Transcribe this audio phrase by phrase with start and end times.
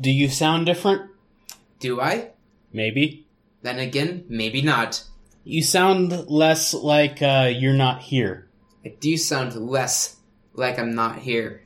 [0.00, 1.10] Do you sound different?
[1.80, 2.30] Do I?
[2.72, 3.26] Maybe.
[3.62, 5.02] Then again, maybe not.
[5.44, 8.48] You sound less like uh, you're not here.
[8.84, 10.16] I do sound less
[10.52, 11.62] like I'm not here.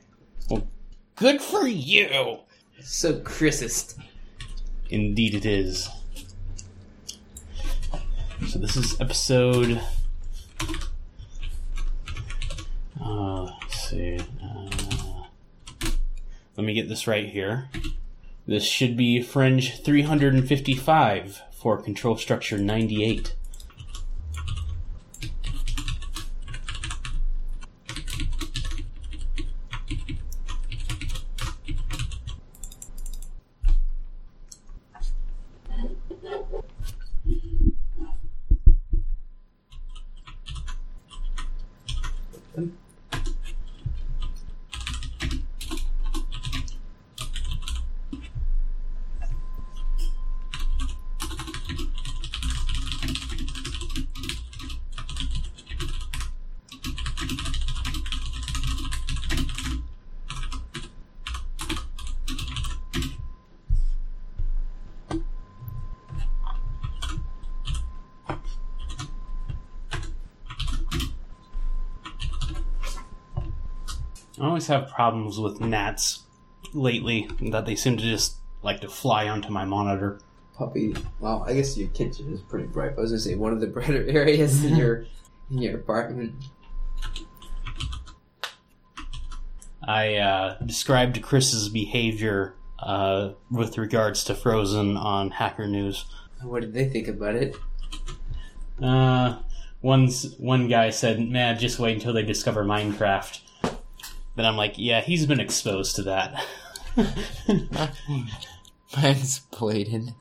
[1.15, 2.39] Good for you!
[2.79, 3.99] So Chrisist.
[4.89, 5.89] Indeed, it is.
[8.47, 9.79] So this is episode.
[12.99, 14.17] Uh, let's see.
[14.43, 14.69] Uh,
[16.57, 17.69] let me get this right here.
[18.47, 23.35] This should be Fringe 355 for Control Structure 98.
[74.71, 76.23] Have problems with gnats
[76.73, 80.19] lately, that they seem to just like to fly onto my monitor.
[80.55, 80.95] Puppy.
[81.19, 82.93] Well, I guess your kitchen is pretty bright.
[82.97, 85.05] I was gonna say one of the brighter areas in your
[85.49, 86.33] in your apartment.
[89.83, 96.05] I uh, described Chris's behavior uh, with regards to Frozen on Hacker News.
[96.43, 97.55] What did they think about it?
[98.81, 99.39] Uh,
[99.81, 103.41] one's, one guy said, man, just wait until they discover Minecraft.
[104.35, 106.45] Then I'm like, yeah, he's been exposed to that.
[108.95, 110.11] Mine's blatant.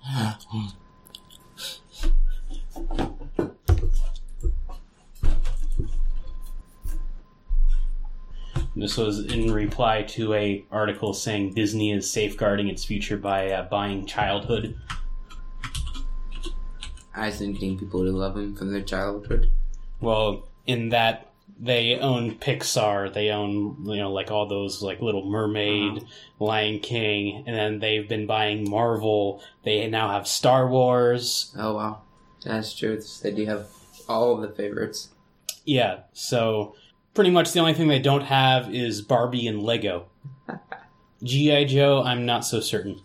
[8.76, 13.68] this was in reply to a article saying Disney is safeguarding its future by uh,
[13.68, 14.74] buying childhood.
[17.14, 19.50] I think getting people to love him from their childhood.
[20.00, 25.24] Well, in that they own Pixar, they own you know like all those like Little
[25.24, 26.44] Mermaid, uh-huh.
[26.44, 29.42] Lion King, and then they've been buying Marvel.
[29.64, 31.54] They now have Star Wars.
[31.58, 32.02] Oh wow,
[32.44, 33.00] that's true.
[33.22, 33.68] They do have
[34.08, 35.10] all of the favorites.
[35.64, 36.74] Yeah, so
[37.14, 40.06] pretty much the only thing they don't have is Barbie and Lego.
[41.22, 43.00] GI Joe, I'm not so certain.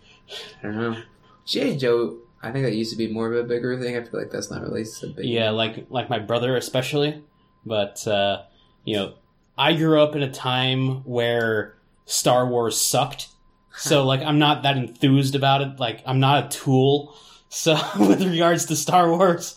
[0.62, 1.02] I don't know.
[1.46, 1.78] G.I.
[1.78, 3.96] Joe, I think that used to be more of a bigger thing.
[3.96, 5.26] I feel like that's not really so big.
[5.26, 7.24] Yeah, like like my brother especially.
[7.66, 8.44] But uh,
[8.84, 9.14] you know,
[9.58, 13.30] I grew up in a time where Star Wars sucked.
[13.78, 15.80] So like I'm not that enthused about it.
[15.80, 17.16] Like I'm not a tool.
[17.50, 19.56] So with regards to Star Wars,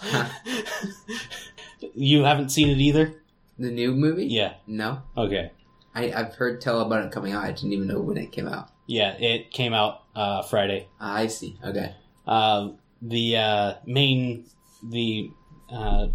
[1.95, 3.15] you haven't seen it either.
[3.59, 4.27] The new movie?
[4.27, 4.55] Yeah.
[4.67, 5.03] No.
[5.17, 5.51] Okay.
[5.95, 7.45] I, I've heard tell about it coming out.
[7.45, 8.71] I didn't even know when it came out.
[8.87, 10.89] Yeah, it came out uh, Friday.
[11.01, 11.59] Ah, I see.
[11.65, 11.95] Okay.
[12.27, 12.71] Uh,
[13.03, 14.47] the uh, main
[14.83, 15.31] the
[15.71, 16.09] uh,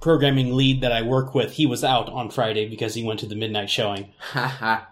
[0.00, 3.26] programming lead that I work with, he was out on Friday because he went to
[3.26, 4.12] the midnight showing.
[4.18, 4.84] Haha.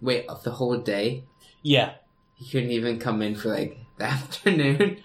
[0.00, 1.24] Wait, the whole day?
[1.62, 1.92] Yeah,
[2.34, 4.98] He couldn't even come in for like the afternoon.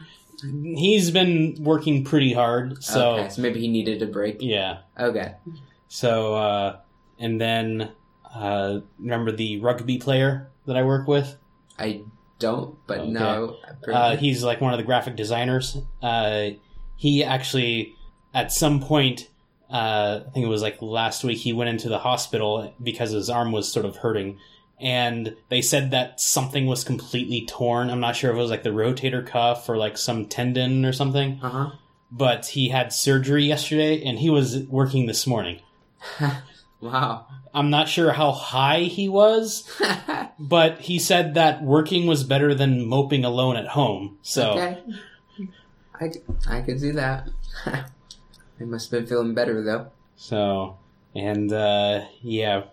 [0.75, 2.83] he's been working pretty hard.
[2.83, 4.37] So okay, so maybe he needed a break.
[4.41, 5.35] yeah, Okay.
[5.87, 6.77] so uh,
[7.17, 7.91] and then
[8.33, 11.37] uh, remember the rugby player that I work with?
[11.77, 12.01] I
[12.39, 13.11] don't, but Okay.
[13.11, 13.57] no.
[13.91, 15.77] Uh, he's like one of the graphic designers.
[16.01, 16.49] Uh,
[16.97, 17.95] he actually,
[18.33, 19.27] at some point,
[19.69, 23.29] uh, I think it was like last week, he went into the hospital because his
[23.29, 24.39] arm was sort of hurting.
[24.79, 27.89] And they said that something was completely torn.
[27.89, 30.93] I'm not sure if it was like the rotator cuff or like some tendon or
[30.93, 31.39] something.
[31.41, 31.71] uh huh.
[32.11, 35.61] But he had surgery yesterday and he was working this morning.
[36.81, 37.27] wow.
[37.53, 39.69] I'm not sure how high he was,
[40.39, 44.17] but he said that working was better than moping alone at home.
[44.23, 44.53] So.
[44.53, 44.79] Okay.
[45.99, 46.11] I,
[46.47, 47.29] I could see that.
[48.59, 49.91] I must have been feeling better though.
[50.15, 50.77] So,
[51.15, 52.63] and uh, yeah.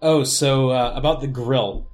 [0.00, 1.86] Oh, so uh, about the grill.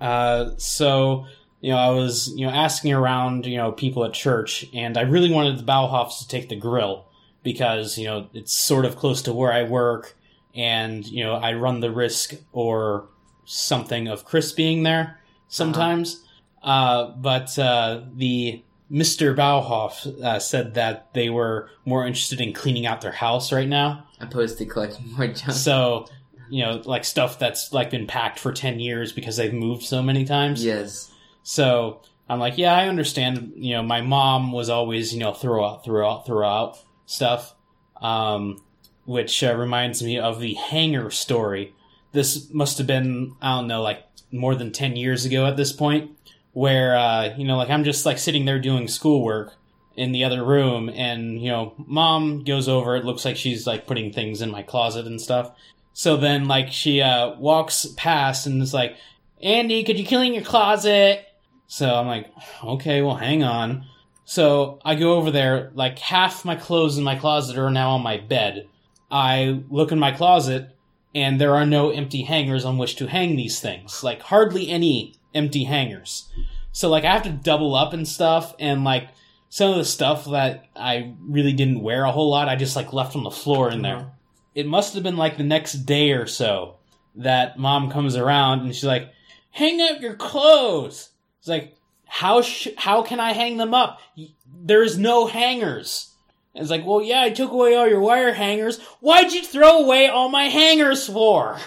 [0.00, 1.26] Uh, so
[1.60, 5.02] you know, I was you know asking around you know people at church, and I
[5.02, 7.06] really wanted the Bauhofs to take the grill
[7.42, 10.16] because you know it's sort of close to where I work,
[10.54, 13.08] and you know I run the risk or
[13.44, 16.24] something of Chris being there sometimes.
[16.62, 18.62] uh but uh, the
[18.92, 19.34] Mr.
[19.34, 24.06] Bauhoff uh, said that they were more interested in cleaning out their house right now.
[24.20, 25.52] Opposed to collecting more junk.
[25.52, 26.06] So,
[26.50, 30.02] you know, like stuff that's like been packed for 10 years because they've moved so
[30.02, 30.64] many times.
[30.64, 31.10] yes.
[31.42, 33.54] So I'm like, yeah, I understand.
[33.56, 37.54] You know, my mom was always, you know, throw out, throw out, throw out stuff.
[38.00, 38.62] Um,
[39.04, 41.74] which uh, reminds me of the hanger story.
[42.12, 45.72] This must have been, I don't know, like more than 10 years ago at this
[45.72, 46.10] point,
[46.52, 49.54] where, uh, you know, like I'm just like sitting there doing schoolwork
[49.94, 52.96] in the other room, and, you know, mom goes over.
[52.96, 55.52] It looks like she's like putting things in my closet and stuff.
[55.92, 58.96] So then, like, she uh, walks past and is like,
[59.42, 61.26] Andy, could you clean your closet?
[61.66, 62.32] So I'm like,
[62.64, 63.84] okay, well, hang on.
[64.24, 68.02] So I go over there, like, half my clothes in my closet are now on
[68.02, 68.66] my bed.
[69.10, 70.70] I look in my closet,
[71.14, 74.02] and there are no empty hangers on which to hang these things.
[74.02, 76.28] Like, hardly any empty hangers.
[76.72, 79.08] So, like, I have to double up and stuff, and, like,
[79.50, 82.92] some of the stuff that I really didn't wear a whole lot, I just, like,
[82.92, 83.96] left on the floor in there.
[83.96, 84.08] Uh-huh.
[84.54, 86.76] It must have been, like, the next day or so
[87.16, 89.12] that mom comes around, and she's like,
[89.50, 91.10] hang up your clothes!
[91.40, 91.76] It's like,
[92.06, 94.00] how sh- how can I hang them up?
[94.46, 96.12] There's no hangers.
[96.54, 98.78] And it's like, well, yeah, I took away all your wire hangers.
[99.00, 101.58] Why'd you throw away all my hangers for?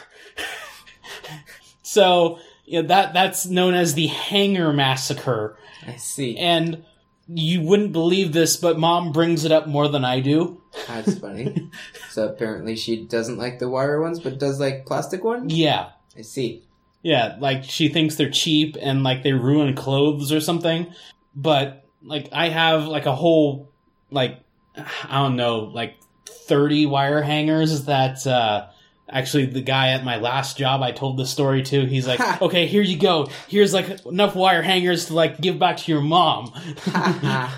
[1.82, 5.58] so, you know, that that's known as the hanger massacre.
[5.88, 6.38] I see.
[6.38, 6.84] And
[7.28, 10.62] you wouldn't believe this, but mom brings it up more than I do.
[10.88, 11.70] That's funny.
[12.10, 15.54] so apparently she doesn't like the wire ones, but does like plastic ones.
[15.54, 15.90] Yeah.
[16.18, 16.64] I see.
[17.02, 20.92] Yeah, like she thinks they're cheap and like they ruin clothes or something.
[21.36, 23.70] But like I have like a whole
[24.10, 24.40] like
[24.76, 28.68] I don't know, like 30 wire hangers that uh
[29.10, 31.86] actually the guy at my last job I told the story to.
[31.86, 33.30] He's like, "Okay, here you go.
[33.48, 36.52] Here's like enough wire hangers to like give back to your mom."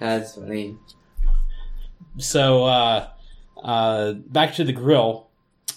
[0.00, 0.76] That's funny.
[2.18, 3.08] so uh
[3.62, 5.28] uh back to the grill.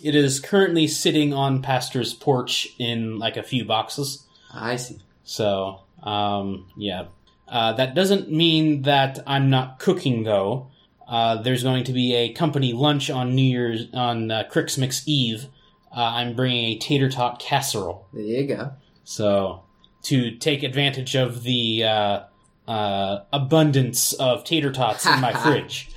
[0.03, 4.25] It is currently sitting on Pastor's porch in like a few boxes.
[4.51, 4.97] I see.
[5.23, 7.05] So, um, yeah.
[7.47, 10.70] Uh, that doesn't mean that I'm not cooking, though.
[11.11, 15.47] Uh, there's going to be a company lunch on New Year's, on uh, Christmas Eve.
[15.95, 18.07] Uh, I'm bringing a tater tot casserole.
[18.13, 18.71] There you go.
[19.03, 19.63] So,
[20.03, 22.19] to take advantage of the uh,
[22.65, 25.89] uh, abundance of tater tots in my fridge.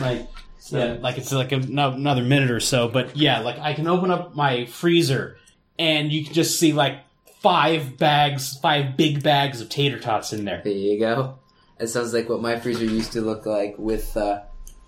[0.00, 0.26] Like,
[0.70, 3.86] yeah, like it's like a, no- another minute or so, but yeah, like I can
[3.86, 5.36] open up my freezer
[5.78, 7.00] and you can just see like
[7.42, 10.62] five bags, five big bags of tater tots in there.
[10.64, 11.38] There you go.
[11.78, 14.40] That sounds like what my freezer used to look like with uh,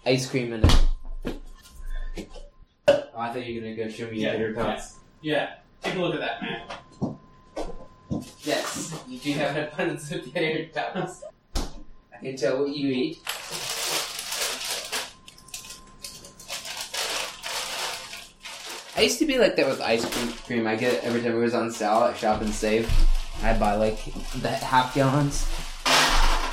[0.06, 0.87] ice cream in it.
[2.88, 4.99] Oh, I thought you were gonna go show me Yeah, tater tots.
[5.20, 7.17] Yeah, take a look at that, man.
[8.43, 11.25] Yes, you do have an abundance of tater tots.
[11.56, 13.19] I can tell what you eat.
[18.96, 20.32] I used to be like that with ice cream.
[20.46, 20.67] cream.
[20.67, 22.90] I get it every time it was on sale at Shop and Save.
[23.43, 24.02] I buy like
[24.40, 25.46] the half gallons.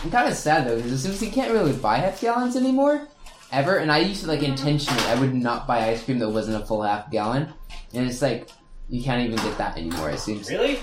[0.06, 3.08] I'm kind of sad though because it seems you can't really buy half gallons anymore,
[3.52, 3.78] ever.
[3.78, 6.66] And I used to like intentionally, I would not buy ice cream that wasn't a
[6.66, 7.52] full half gallon.
[7.92, 8.50] And it's like
[8.88, 10.12] you can't even get that anymore.
[10.12, 10.48] It seems.
[10.48, 10.80] Really?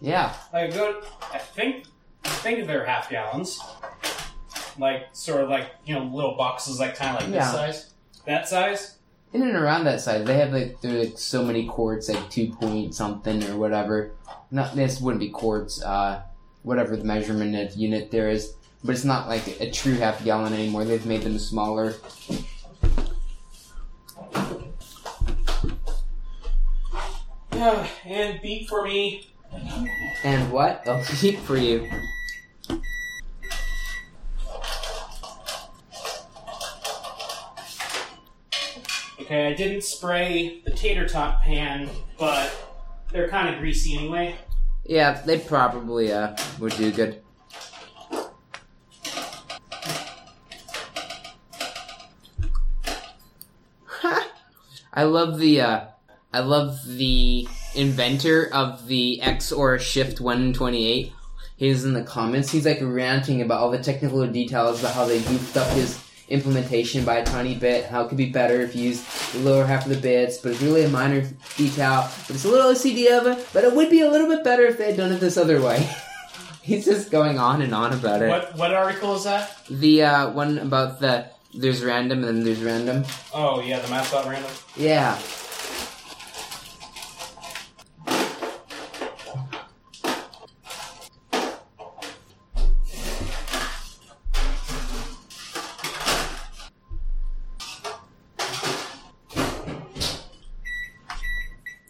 [0.00, 0.32] Yeah.
[0.54, 1.02] Like go.
[1.34, 1.84] I think
[2.24, 3.60] I think they're half gallons.
[4.78, 7.40] Like sort of like you know little boxes, like kind of like Yeah.
[7.44, 7.90] this size,
[8.24, 8.96] that size.
[9.34, 12.48] In and around that size, they have like they're like so many quarts, like two
[12.54, 14.12] point something or whatever.
[14.50, 16.22] Not this wouldn't be quarts, uh,
[16.62, 18.54] whatever the measurement of unit there is.
[18.84, 20.84] But it's not like a true half gallon anymore.
[20.84, 21.94] They've made them smaller.
[28.04, 29.28] And beat for me.
[30.24, 30.84] And what?
[30.84, 31.88] They'll keep for you.
[39.20, 42.52] Okay, I didn't spray the tater tot pan, but
[43.12, 44.34] they're kind of greasy anyway.
[44.84, 47.21] Yeah, they probably uh would do good.
[54.92, 55.84] I love the uh
[56.32, 61.12] I love the inventor of the xorshift128.
[61.56, 62.50] He's in the comments.
[62.50, 67.04] He's like ranting about all the technical details about how they goofed up his implementation
[67.04, 69.84] by a tiny bit, how it could be better if you used the lower half
[69.86, 71.20] of the bits, but it's really a minor
[71.56, 72.10] detail.
[72.26, 74.62] But it's a little OCD of it, but it would be a little bit better
[74.62, 75.88] if they had done it this other way.
[76.62, 78.28] He's just going on and on about it.
[78.28, 79.58] What what article is that?
[79.68, 83.04] The uh, one about the there's random and then there's random.
[83.34, 84.50] Oh yeah, the Math.random.
[84.76, 85.18] Yeah.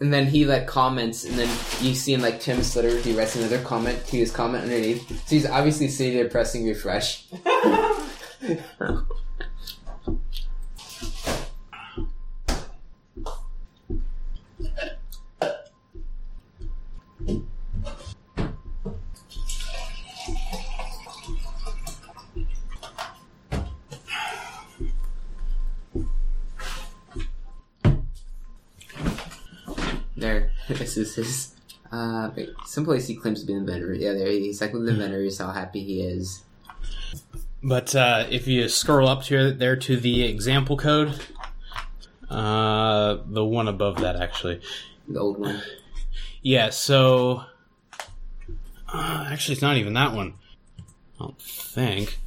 [0.01, 1.49] and then he like comments, and then
[1.81, 5.09] you see him like Tim Slater, he writes another comment to his comment underneath.
[5.09, 7.25] So he's obviously sitting there pressing refresh.
[30.17, 31.55] There, this is his.
[31.91, 33.93] Uh, wait, someplace he claims to be the inventor.
[33.93, 35.29] Yeah, there he's like with the inventor.
[35.39, 36.45] How happy he is.
[37.63, 41.21] But uh, if you scroll up to there to the example code,
[42.33, 44.61] uh, the one above that actually,
[45.09, 45.63] The old one.
[46.43, 46.71] yeah.
[46.71, 47.45] So
[48.93, 50.35] uh, actually, it's not even that one.
[51.21, 52.19] I don't think.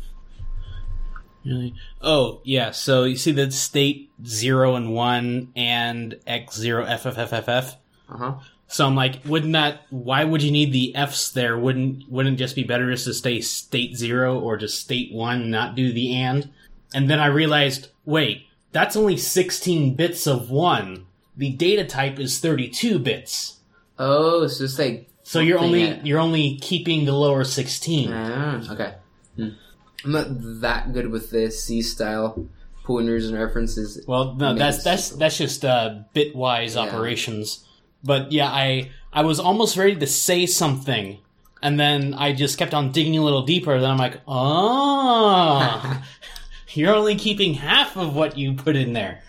[1.45, 1.75] Really?
[2.01, 2.71] Oh, yeah.
[2.71, 7.75] So you see the state zero and one and x zero ffff.
[8.09, 8.33] Uh huh.
[8.67, 9.81] So I'm like, wouldn't that?
[9.91, 11.55] Why would you need the Fs there?
[11.55, 15.51] Wouldn't wouldn't it just be better just to stay state zero or just state one,
[15.51, 16.49] not do the and?
[16.95, 18.44] And then I realized, wait,
[18.75, 21.05] that's only 16 bits of one.
[21.37, 23.59] The data type is 32 bits.
[23.97, 25.07] Oh, so it's like.
[25.23, 28.11] So you're only that- you're only keeping the lower 16.
[28.11, 28.93] Ah, okay.
[29.37, 29.49] Hmm.
[30.03, 30.27] I'm not
[30.61, 32.47] that good with the C style
[32.83, 34.03] pointers and references.
[34.07, 36.81] Well, no, that's that's just- that's just uh, bitwise Yeah.
[36.83, 37.63] operations.
[38.03, 41.17] But yeah, I I was almost ready to say something,
[41.63, 43.79] and then I just kept on digging a little deeper.
[43.79, 46.01] Then I'm like, oh,
[46.77, 49.21] you're only keeping half of what you put in there.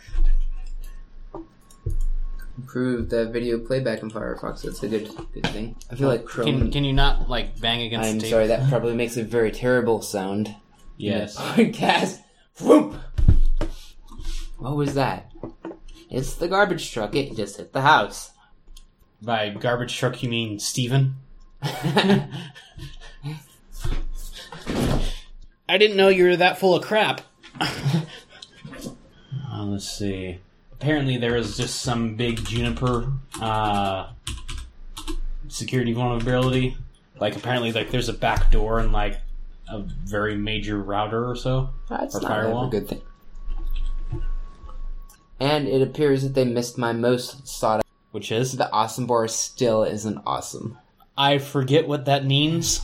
[2.59, 4.63] Improve the video playback in Firefox.
[4.63, 5.77] That's a good good thing.
[5.91, 6.47] I feel like Chrome.
[6.47, 8.31] Can can you not like bang against I'm the table?
[8.31, 10.55] sorry, that probably makes a very terrible sound.
[10.97, 11.37] Yes.
[11.41, 12.21] Podcast.
[12.61, 12.95] Whoop.
[14.59, 15.31] What was that?
[16.11, 17.15] It's the garbage truck.
[17.15, 18.31] It just hit the house.
[19.21, 21.17] By garbage truck, you mean Steven?
[25.69, 27.21] I didn't know you were that full of crap.
[27.61, 28.05] Uh,
[29.65, 30.39] let's see.
[30.73, 34.11] Apparently, there is just some big Juniper uh,
[35.49, 36.77] security vulnerability.
[37.19, 39.19] Like, apparently, like there's a back door in like
[39.69, 41.71] a very major router or so.
[41.89, 42.67] That's Or not firewall?
[42.69, 43.01] a good thing.
[45.41, 47.85] And it appears that they missed my most sought out.
[48.11, 50.79] Which is, The awesome bar still isn't awesome.
[51.19, 52.81] I forget what that means.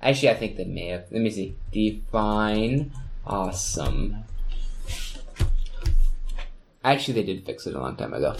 [0.00, 1.06] Actually, I think they may have.
[1.10, 1.56] Let me see.
[1.72, 2.92] Define
[3.26, 4.24] awesome.
[6.84, 8.36] Actually, they did fix it a long time ago.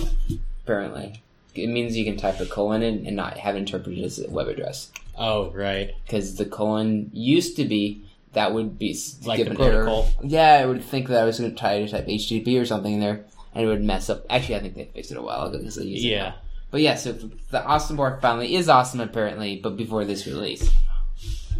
[0.65, 1.23] Apparently.
[1.55, 4.29] It means you can type a colon in and not have it interpreted as a
[4.29, 4.91] web address.
[5.17, 5.93] Oh, right.
[6.05, 9.85] Because the colon used to be, that would be Like give an error.
[9.85, 10.09] protocol.
[10.25, 12.95] Yeah, I would think that I was going to try to type HTTP or something
[12.95, 13.25] in there,
[13.55, 14.27] and it would mess up.
[14.29, 16.09] Actually, I think they fixed it a while ago because they used it.
[16.09, 16.33] Yeah.
[16.73, 20.69] But yeah, so the awesome bar finally is awesome apparently, but before this release.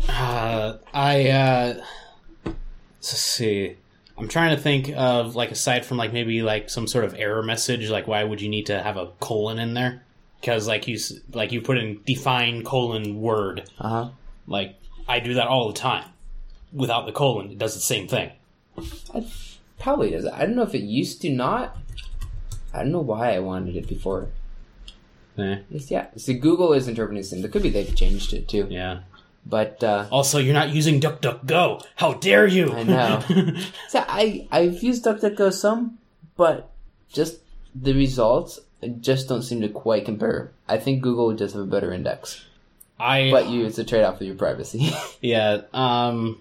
[0.09, 1.85] Uh, I uh,
[3.13, 3.77] let's see.
[4.17, 7.43] I'm trying to think of like aside from like maybe like some sort of error
[7.43, 10.03] message, like why would you need to have a colon in there?
[10.41, 10.99] Because like you
[11.33, 13.69] like you put in define colon word.
[13.79, 14.09] Uh huh.
[14.47, 14.77] Like
[15.09, 16.05] I do that all the time.
[16.73, 18.33] Without the colon, it does the same thing.
[18.77, 19.25] It
[19.79, 20.27] Probably does.
[20.27, 21.77] I don't know if it used to not.
[22.73, 24.29] I don't know why I wanted it before.
[25.39, 27.43] Eh, yeah, see, Google is interpreting this thing.
[27.43, 28.67] There could be they've changed it too.
[28.71, 29.01] yeah.
[29.47, 31.85] But uh, Also, you're not using DuckDuckGo.
[31.97, 32.73] How dare you?
[32.73, 33.23] I know.
[33.89, 35.99] so I I've used DuckDuckGo some,
[36.37, 36.71] but
[37.13, 37.41] just
[37.75, 38.61] the results
[39.01, 40.51] just don't seem to quite compare.
[40.69, 42.45] I think Google just have a better index,
[42.99, 44.91] I but you it's a trade off for your privacy.
[45.21, 45.63] Yeah.
[45.73, 46.41] Um,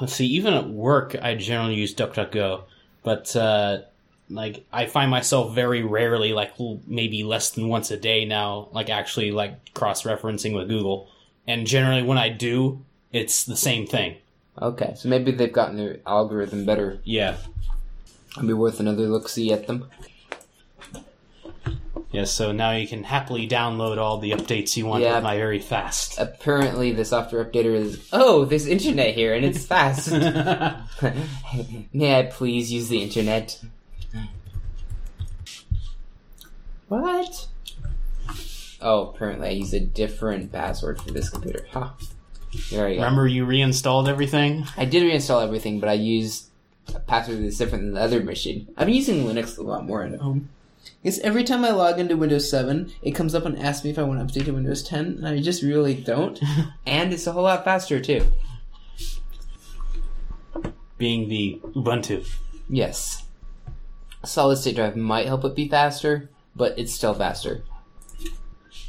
[0.00, 0.26] let's see.
[0.26, 2.62] Even at work, I generally use DuckDuckGo,
[3.02, 3.78] but uh,
[4.30, 6.52] like I find myself very rarely, like
[6.86, 11.08] maybe less than once a day now, like actually like cross referencing with Google.
[11.50, 14.16] And generally, when I do, it's the same thing.
[14.62, 17.00] okay, so maybe they've gotten their algorithm better.
[17.02, 17.36] Yeah.
[18.36, 19.88] It'd be worth another look see at them.
[22.12, 22.24] Yeah.
[22.24, 25.14] So now you can happily download all the updates you want Yeah.
[25.16, 26.18] with my very fast.
[26.20, 30.10] Apparently, the software updater is oh, there's internet here and it's fast.
[31.92, 33.60] May I please use the internet?
[36.88, 37.46] What?
[38.80, 41.66] Oh, apparently I used a different password for this computer.
[41.70, 41.90] Huh.
[42.70, 43.02] There you go.
[43.02, 44.66] Remember, you reinstalled everything.
[44.76, 46.46] I did reinstall everything, but I used
[46.94, 48.72] a password that's different than the other machine.
[48.76, 50.48] I've been using Linux a lot more at home.
[51.02, 53.98] Because every time I log into Windows 7, it comes up and asks me if
[53.98, 56.40] I want to update to Windows 10, and I just really don't.
[56.86, 58.26] and it's a whole lot faster, too.
[60.98, 62.26] Being the Ubuntu.
[62.68, 63.24] Yes.
[64.24, 67.62] Solid state drive might help it be faster, but it's still faster.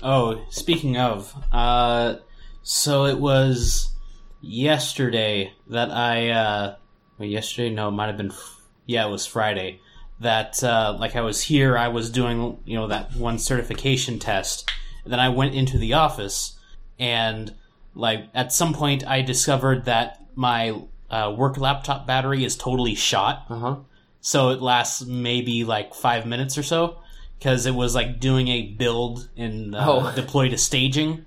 [0.03, 2.15] Oh, speaking of, uh,
[2.63, 3.93] so it was
[4.41, 6.75] yesterday that I, uh,
[7.17, 7.69] wait, yesterday?
[7.69, 9.79] No, it might have been, f- yeah, it was Friday.
[10.19, 14.69] That, uh, like I was here, I was doing, you know, that one certification test.
[15.03, 16.57] And then I went into the office
[16.99, 17.53] and,
[17.95, 23.45] like, at some point I discovered that my, uh, work laptop battery is totally shot
[23.49, 23.75] Uh huh.
[24.21, 27.00] so it lasts maybe like five minutes or so
[27.41, 30.11] because it was like doing a build and uh, Oh.
[30.15, 31.25] deploy to staging.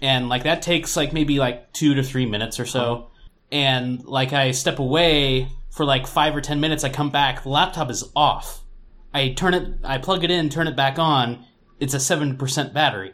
[0.00, 3.10] And like that takes like maybe like two to three minutes or so.
[3.50, 7.48] And like i step away for like five or ten minutes i come back the
[7.48, 8.62] laptop is off.
[9.12, 11.44] I turn it i plug it in turn it back on
[11.80, 13.12] it's a 7% battery.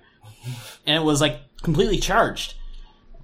[0.87, 2.55] And it was like completely charged.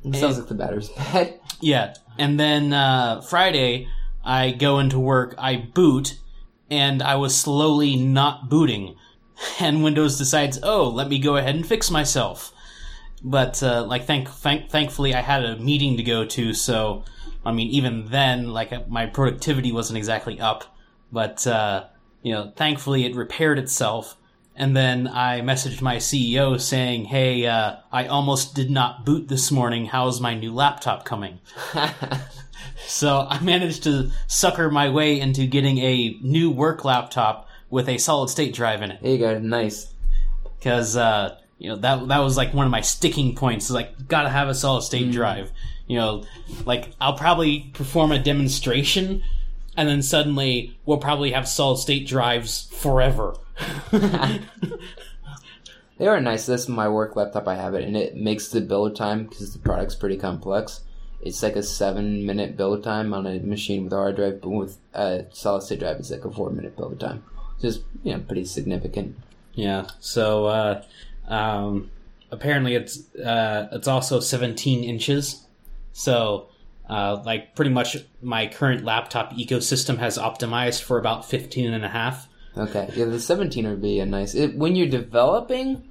[0.04, 1.38] It sounds like the battery's bad.
[1.60, 3.88] yeah, and then uh, Friday,
[4.24, 6.18] I go into work, I boot,
[6.70, 8.96] and I was slowly not booting.
[9.60, 12.52] And Windows decides, oh, let me go ahead and fix myself.
[13.22, 17.04] But uh, like, thank, thank, thankfully, I had a meeting to go to, so
[17.44, 20.76] I mean, even then, like, my productivity wasn't exactly up.
[21.12, 21.84] But uh,
[22.22, 24.16] you know, thankfully, it repaired itself.
[24.58, 29.50] And then I messaged my CEO saying, "Hey, uh, I almost did not boot this
[29.50, 29.86] morning.
[29.86, 31.40] How's my new laptop coming?"
[32.86, 37.98] So I managed to sucker my way into getting a new work laptop with a
[37.98, 39.38] solid state drive in it there you go.
[39.38, 39.92] Nice.
[40.58, 43.66] because uh, you know that that was like one of my sticking points.
[43.66, 45.50] Is like gotta have a solid state drive.
[45.86, 46.24] You know,
[46.64, 49.22] like I'll probably perform a demonstration,
[49.76, 53.36] and then suddenly we'll probably have solid state drives forever.
[55.98, 56.46] They are nice.
[56.46, 57.48] That's my work laptop.
[57.48, 60.82] I have it, and it makes the build time because the product's pretty complex.
[61.22, 64.50] It's like a seven minute build time on a machine with a hard drive, but
[64.50, 67.24] with a solid state drive, it's like a four minute build time.
[67.60, 69.16] Just you know, pretty significant.
[69.54, 69.86] Yeah.
[70.00, 70.84] So uh,
[71.28, 71.90] um,
[72.30, 75.46] apparently it's uh, it's also 17 inches.
[75.94, 76.48] So
[76.90, 81.88] uh, like pretty much my current laptop ecosystem has optimized for about 15 and a
[81.88, 82.28] half.
[82.56, 84.34] Okay, yeah, the seventeen would be a nice.
[84.34, 85.82] It, when you're developing,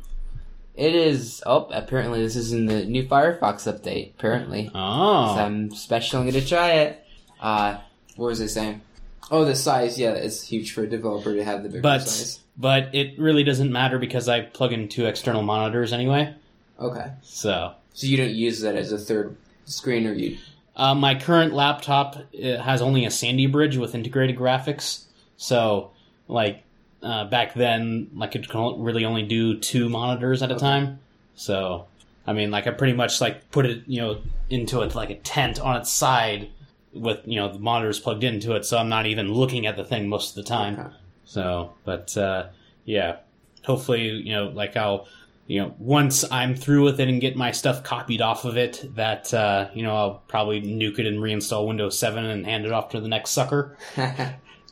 [0.76, 1.44] it is.
[1.46, 4.14] Oh, apparently this is in the new Firefox update.
[4.18, 5.36] Apparently, So Oh.
[5.38, 7.06] I'm specially going to try it.
[7.40, 7.78] Uh,
[8.16, 8.82] what was I saying?
[9.30, 10.00] Oh, the size.
[10.00, 12.40] Yeah, it's huge for a developer to have the bigger But size.
[12.58, 16.34] but it really doesn't matter because I plug in two external monitors anyway.
[16.80, 20.38] Okay, So so you don't use that as a third screen, or you?
[20.76, 25.06] uh, my current laptop has only a Sandy Bridge with integrated graphics.
[25.38, 25.92] So
[26.28, 26.64] like
[27.04, 30.62] uh, back then, like it could really only do two monitors at a Okay.
[30.62, 31.00] time.
[31.36, 31.88] So
[32.28, 35.16] I mean, like I pretty much like put it you know into it like a
[35.16, 36.50] tent on its side
[36.94, 39.84] with you know the monitors plugged into it, so I'm not even looking at the
[39.84, 40.80] thing most of the time.
[40.80, 40.90] Okay.
[41.26, 42.48] So, but uh,
[42.86, 43.18] yeah,
[43.66, 45.08] hopefully, you know, like I'll,
[45.48, 48.86] you know, once I'm through with it and get my stuff copied off of it,
[48.96, 52.72] that uh, you know, I'll probably nuke it and reinstall Windows 7 and hand it
[52.72, 53.76] off to the next sucker.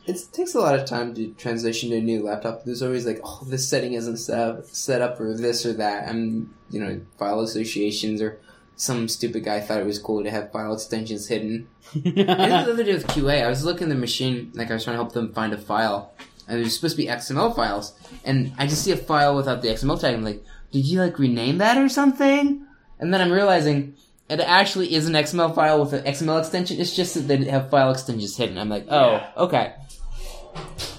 [0.06, 2.64] it takes a lot of time to transition to a new laptop.
[2.64, 6.08] There's always like, oh, this setting isn't set up, set up for this or that,
[6.10, 8.40] and you know, file associations or
[8.76, 11.68] some stupid guy thought it was cool to have file extensions hidden.
[11.94, 14.96] The other day with QA, I was looking at the machine, like I was trying
[14.96, 16.12] to help them find a file,
[16.48, 17.94] and there's supposed to be XML files,
[18.26, 20.16] and I just see a file without the XML tag.
[20.16, 22.66] I'm like, did you like rename that or something?
[23.00, 23.96] And then I'm realizing
[24.30, 26.80] it actually is an XML file with an XML extension.
[26.80, 28.58] It's just that they have file extensions hidden.
[28.58, 29.32] I'm like, oh, Yeah.
[29.38, 29.74] okay.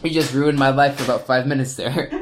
[0.02, 2.10] You just ruined my life for about five minutes there.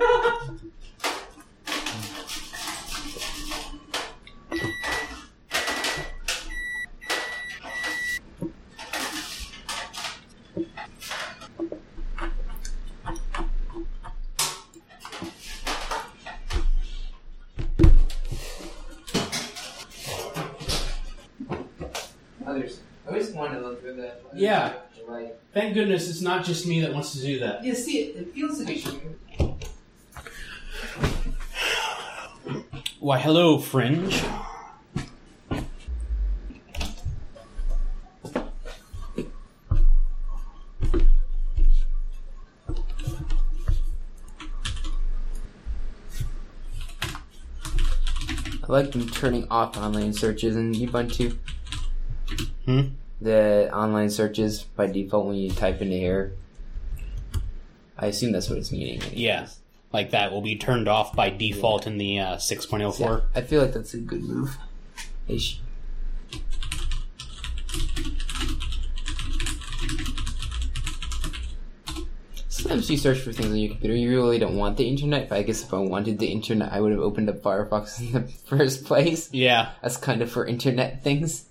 [25.72, 27.64] Thank goodness it's not just me that wants to do that.
[27.64, 29.16] yeah, see, it, it feels like it should.
[33.00, 34.22] Why, hello, Fringe.
[48.62, 51.38] I like them turning off online searches in Ubuntu.
[52.66, 52.88] Hmm?
[53.22, 56.32] The online searches by default when you type into here.
[57.96, 59.00] I assume that's what it's meaning.
[59.12, 59.46] Yeah.
[59.92, 62.98] Like that will be turned off by default in the uh, 6.04.
[62.98, 64.56] Yeah, I feel like that's a good move.
[65.28, 65.60] They sh-
[72.48, 73.94] sometimes you search for things on your computer.
[73.94, 75.28] You really don't want the internet.
[75.28, 78.12] But I guess if I wanted the internet, I would have opened up Firefox in
[78.12, 79.28] the first place.
[79.32, 79.70] Yeah.
[79.82, 81.44] That's kind of for internet things.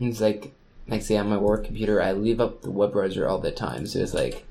[0.00, 0.54] It's like,
[0.90, 3.86] like say on my work computer, I leave up the web browser all the time.
[3.86, 4.44] So it's like,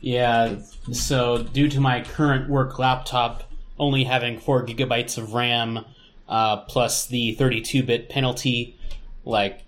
[0.00, 0.56] Yeah.
[0.92, 3.44] So due to my current work laptop
[3.78, 5.84] only having four gigabytes of RAM,
[6.28, 8.78] uh, plus the 32-bit penalty,
[9.24, 9.62] like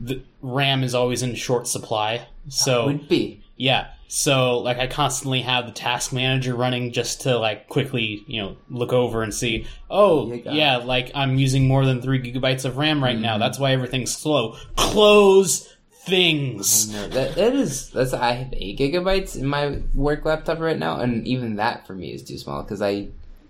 [0.00, 2.26] the RAM is always in short supply.
[2.48, 3.42] So would be.
[3.56, 3.88] yeah.
[4.14, 8.56] So like I constantly have the task manager running just to like quickly, you know,
[8.68, 12.76] look over and see, oh Yeah, yeah, like I'm using more than three gigabytes of
[12.76, 13.22] RAM right Mm-hmm.
[13.22, 13.38] now.
[13.38, 14.56] That's why everything's slow.
[14.76, 16.92] Close things.
[16.92, 21.00] No, that that is that's I have eight gigabytes in my work laptop right now,
[21.00, 23.08] and even that for me is too small because I,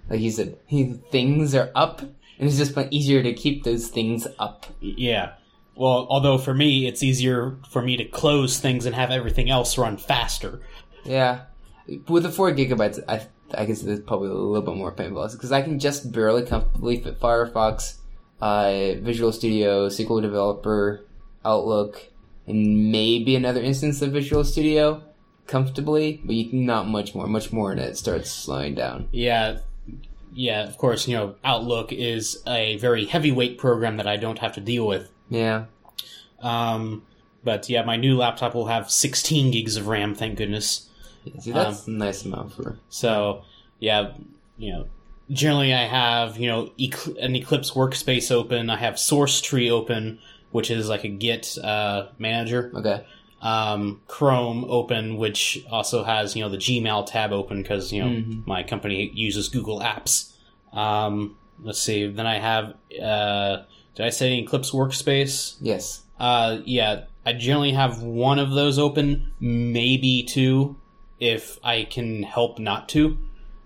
[0.08, 0.56] like you said,
[1.10, 2.12] things are up, and
[2.48, 4.66] it's just easier to keep those things up.
[4.80, 5.32] Yeah.
[5.74, 9.78] Well, although for me, it's easier for me to close things and have everything else
[9.78, 10.60] run faster.
[11.04, 11.42] Yeah,
[12.08, 15.52] with the four gigabytes, I I guess it's probably a little bit more painful because
[15.52, 17.96] I can just barely comfortably fit Firefox,
[18.40, 21.04] uh, Visual Studio, SQL Developer,
[21.44, 22.08] Outlook,
[22.46, 25.02] and maybe another instance of Visual Studio
[25.46, 27.26] comfortably, but you can not much more.
[27.26, 29.08] Much more, and it starts slowing down.
[29.12, 29.58] Yeah.
[30.34, 34.54] Yeah, of course, you know, Outlook is a very heavyweight program that I don't have
[34.54, 35.11] to deal with.
[35.32, 35.64] Yeah.
[36.40, 37.02] Um,
[37.44, 40.88] but yeah, my new laptop will have 16 gigs of RAM, thank goodness.
[41.40, 42.78] See, that's a nice amount for.
[42.88, 43.42] So,
[43.78, 44.12] yeah,
[44.56, 44.86] you know,
[45.30, 48.70] generally I have, you know, Ecl- an Eclipse workspace open.
[48.70, 50.18] I have Source Tree open,
[50.50, 52.70] which is like a Git uh, manager.
[52.74, 53.04] Okay.
[53.40, 58.08] um, Chrome open, which also has you know the Gmail tab open because you know
[58.10, 58.46] Mhm.
[58.46, 60.32] my company uses Google Apps.
[60.72, 62.06] Um, let's see.
[62.06, 62.74] Then I have.
[63.02, 63.62] Uh,
[63.94, 65.56] did I say Eclipse Workspace?
[65.60, 66.02] Yes.
[66.18, 67.04] Uh, yeah.
[67.24, 70.76] I generally have one of those open, maybe two,
[71.20, 73.18] if I can help not to,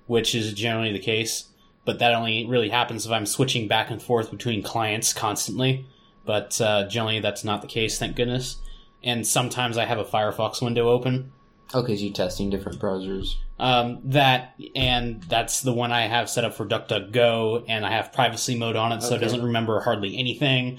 [0.07, 1.47] which is generally the case.
[1.85, 5.87] But that only really happens if I'm switching back and forth between clients constantly.
[6.25, 8.57] But uh, generally, that's not the case, thank goodness.
[9.03, 11.33] And sometimes I have a Firefox window open.
[11.75, 13.35] Oh, because you're testing different browsers.
[13.59, 18.13] Um, that and that's the one I have set up for DuckDuckGo, and I have
[18.13, 20.79] privacy mode on it, so it doesn't remember hardly anything.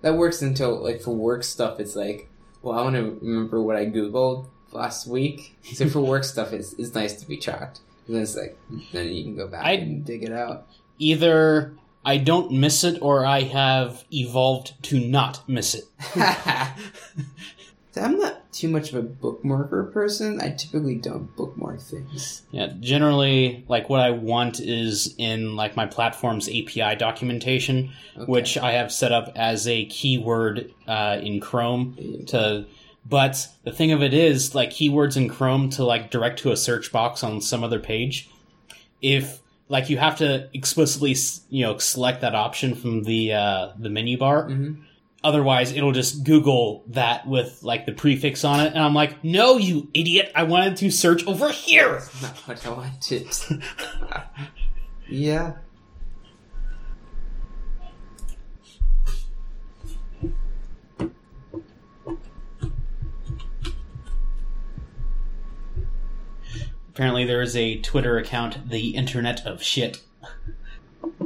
[0.00, 1.80] That works until like for work stuff.
[1.80, 2.28] It's like,
[2.62, 5.56] well, I want to remember what I googled last week.
[5.74, 7.80] So for work stuff, it's it's nice to be tracked.
[8.06, 8.58] And then it's like,
[8.92, 10.66] then you can go back I- and dig it out.
[10.98, 11.74] Either
[12.04, 15.84] I don't miss it, or I have evolved to not miss it.
[17.98, 20.40] I'm not too much of a bookmarker person.
[20.40, 22.42] I typically don't bookmark things.
[22.50, 28.24] Yeah, generally, like what I want is in like my platform's API documentation, Okay.
[28.30, 32.66] which I have set up as a keyword uh, in Chrome to.
[33.06, 36.56] But the thing of it is, like keywords in Chrome to like direct to a
[36.56, 38.28] search box on some other page.
[39.00, 41.14] If like you have to explicitly,
[41.50, 44.48] you know, select that option from the uh, the menu bar.
[44.48, 44.82] Mhm.
[45.28, 49.58] Otherwise, it'll just Google that with like the prefix on it, and I'm like, "No,
[49.58, 50.32] you idiot!
[50.34, 53.28] I wanted to search over here." Not what I wanted.
[55.06, 55.56] yeah.
[66.88, 70.00] Apparently, there is a Twitter account, the Internet of Shit.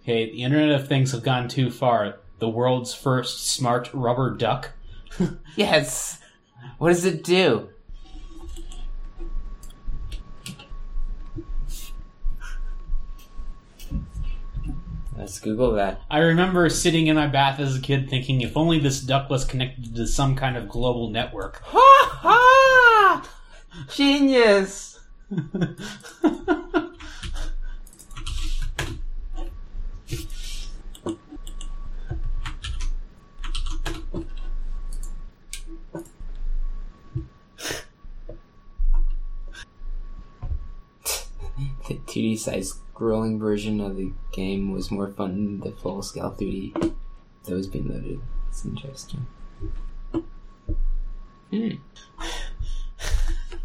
[0.00, 2.20] okay, the Internet of Things have gone too far.
[2.38, 4.72] The world's first smart rubber duck.
[5.56, 6.20] Yes.
[6.76, 7.70] What does it do?
[15.16, 16.02] Let's Google that.
[16.10, 19.46] I remember sitting in my bath as a kid thinking, if only this duck was
[19.46, 21.62] connected to some kind of global network.
[21.72, 23.28] Ha ha!
[23.88, 25.00] Genius!
[42.16, 46.94] 2D side scrolling version of the game was more fun than the full scale 3D
[47.44, 48.20] that was being loaded.
[48.48, 49.26] It's interesting.
[51.50, 51.68] Hmm.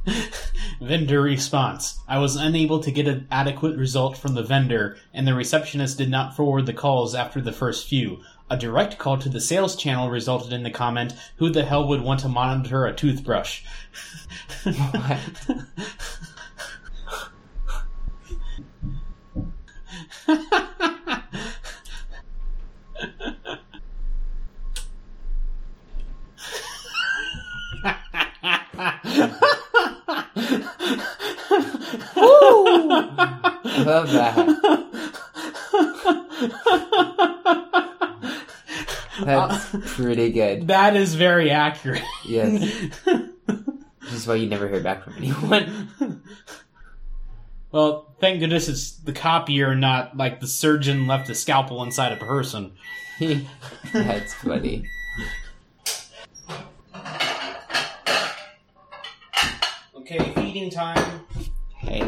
[0.81, 2.01] Vendor response.
[2.09, 6.09] I was unable to get an adequate result from the vendor, and the receptionist did
[6.09, 8.19] not forward the calls after the first few.
[8.49, 12.01] A direct call to the sales channel resulted in the comment, Who the hell would
[12.01, 13.63] want to monitor a toothbrush?
[33.73, 34.47] I love that.
[39.23, 40.67] That's pretty good.
[40.67, 42.03] That is very accurate.
[42.25, 42.73] Yes.
[43.05, 46.23] Which is why you never hear back from anyone
[47.71, 52.17] well, thank goodness it's the copier, not like the surgeon left a scalpel inside a
[52.17, 52.73] person.
[53.93, 54.85] That's funny.
[59.95, 61.21] Okay, feeding time.
[61.77, 62.01] Hey.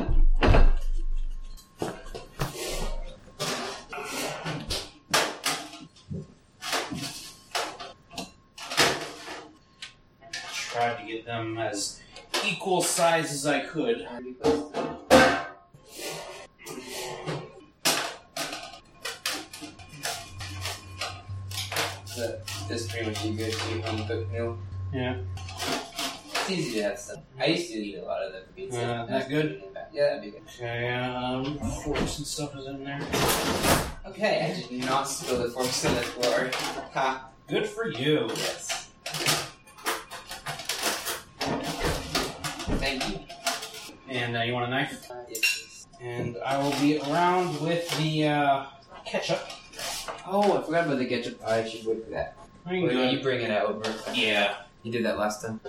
[10.52, 12.02] Tried to get them as
[12.46, 14.06] equal size as I could.
[24.34, 24.60] Cooked.
[24.94, 25.18] Yeah.
[25.38, 27.20] It's easy to have stuff.
[27.40, 28.84] I used to eat a lot of that pizza.
[28.84, 29.64] Uh, that good?
[29.94, 30.42] Yeah, that'd be good.
[30.58, 33.00] Okay, um, forks and stuff is in there.
[34.06, 36.52] Okay, I did not spill the forks on the floor.
[36.94, 37.30] Ha.
[37.48, 38.28] Good for you.
[38.36, 38.90] Yes.
[42.80, 43.20] Thank you.
[44.10, 45.10] And uh, you want a knife?
[45.10, 48.66] Uh, yes, And I will be around with the uh,
[49.06, 49.40] ketchup.
[50.28, 51.42] Oh, I forgot about the ketchup.
[51.46, 52.36] I should wait for that.
[52.66, 53.94] I Wait, you bring it out over.
[54.14, 54.56] Yeah.
[54.84, 55.60] You did that last time.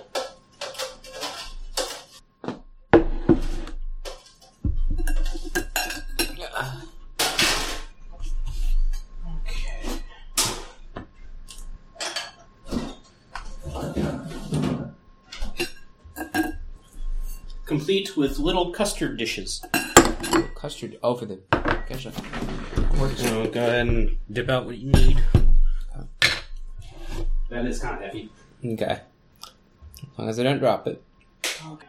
[9.49, 10.01] Okay.
[17.65, 19.65] Complete with little custard dishes.
[20.55, 20.97] Custard.
[21.03, 21.41] Oh, for the
[21.87, 22.13] ketchup.
[23.17, 25.21] So go ahead and dip out what you need.
[27.55, 28.29] That is kind of heavy.
[28.65, 28.99] Okay.
[29.45, 31.01] As long as I don't drop it.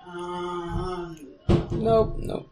[0.06, 1.12] Uh,
[1.72, 2.16] Nope.
[2.18, 2.18] Nope.
[2.20, 2.50] Nope.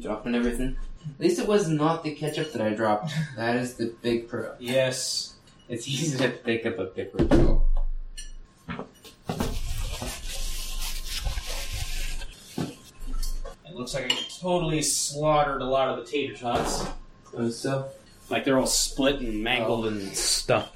[0.00, 0.76] Dropping everything.
[1.14, 3.12] At least it was not the ketchup that I dropped.
[3.36, 4.54] That is the big pro.
[4.58, 5.34] yes.
[5.68, 7.55] It's easy to pick up a paper towel.
[13.86, 16.86] Looks like I totally slaughtered a lot of the tater tots.
[17.36, 17.88] Oh, so?
[18.28, 19.88] Like they're all split and mangled oh.
[19.88, 20.72] and stuff.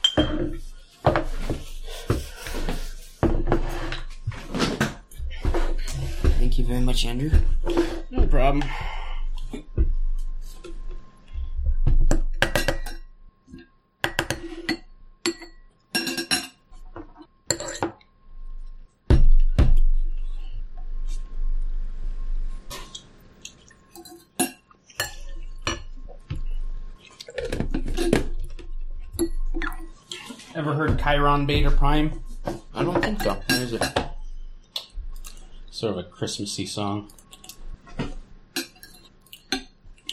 [6.39, 7.33] Thank you very much, Andrew.
[8.13, 8.63] No problem.
[31.11, 32.23] Chiron Beta Prime?
[32.73, 33.35] I don't think so.
[33.49, 33.83] Where is it?
[35.69, 37.11] Sort of a Christmassy song.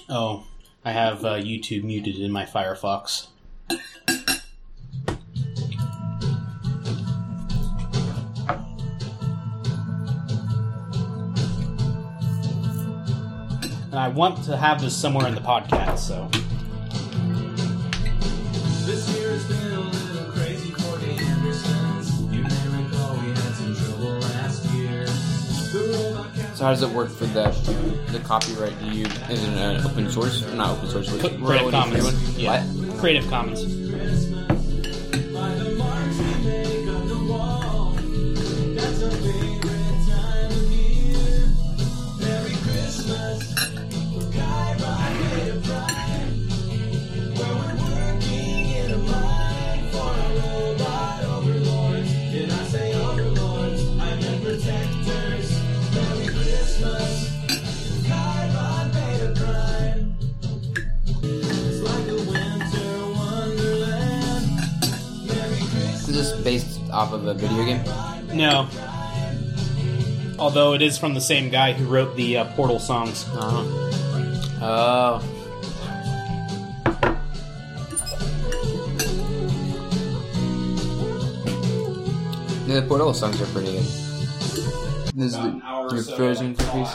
[0.09, 0.47] Oh,
[0.83, 3.27] I have uh, YouTube muted in my Firefox.
[3.69, 3.79] And
[13.93, 16.27] I want to have this somewhere in the podcast, so.
[26.57, 27.51] So how does it work for the
[28.11, 28.73] the copyright?
[28.79, 30.41] Do you is it an open source?
[30.53, 31.07] Not open source.
[31.15, 32.35] Creative Commons.
[32.35, 32.65] Yeah.
[32.65, 32.97] What?
[32.97, 33.86] Creative Commons.
[66.97, 67.83] Off of a video game?
[68.35, 68.67] No.
[70.39, 73.23] Although it is from the same guy who wrote the uh, Portal songs.
[73.33, 73.91] Oh.
[74.59, 75.23] Oh.
[82.65, 83.85] Yeah, the Portal songs are pretty good.
[85.13, 86.89] This is the, your frozen cookies.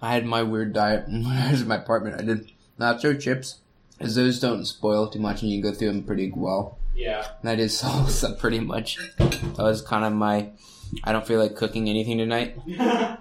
[0.00, 2.20] I had my weird diet when I was in my apartment.
[2.20, 3.60] I did nacho chips,
[4.00, 6.78] as those don't spoil too much and you can go through them pretty well.
[6.94, 7.26] Yeah.
[7.42, 8.98] That is salsa pretty much.
[9.18, 10.50] That was kind of my.
[11.04, 12.58] I don't feel like cooking anything tonight.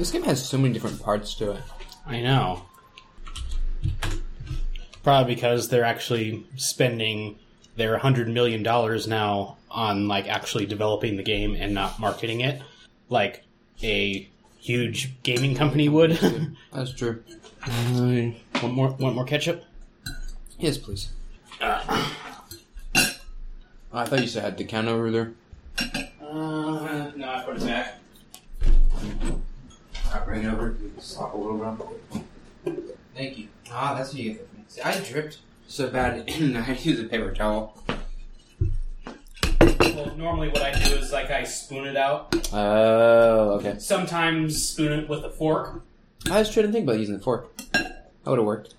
[0.00, 1.60] This game has so many different parts to it.
[2.06, 2.62] I know.
[5.02, 7.38] Probably because they're actually spending
[7.76, 12.62] their hundred million dollars now on like actually developing the game and not marketing it,
[13.10, 13.44] like
[13.82, 14.26] a
[14.60, 16.12] huge gaming company would.
[16.72, 17.22] That's true.
[18.62, 18.90] want more?
[18.90, 19.64] Want more ketchup?
[20.58, 21.08] Yes, please.
[21.62, 22.08] Oh,
[23.92, 25.32] I thought you said I had the count over there.
[26.22, 27.98] Uh, no, I put it back.
[30.12, 30.76] I bring it over.
[30.98, 31.90] Slop a little
[32.64, 32.76] bit.
[33.16, 33.48] Thank you.
[33.70, 34.64] Ah, that's what you get for me.
[34.68, 37.82] See, I dripped so bad, and I had to use a paper towel.
[39.80, 42.34] Well, normally what I do is like I spoon it out.
[42.52, 43.78] Oh, okay.
[43.78, 45.82] Sometimes spoon it with a fork.
[46.30, 47.56] I was trying to think about using the fork.
[47.72, 48.74] That would have worked.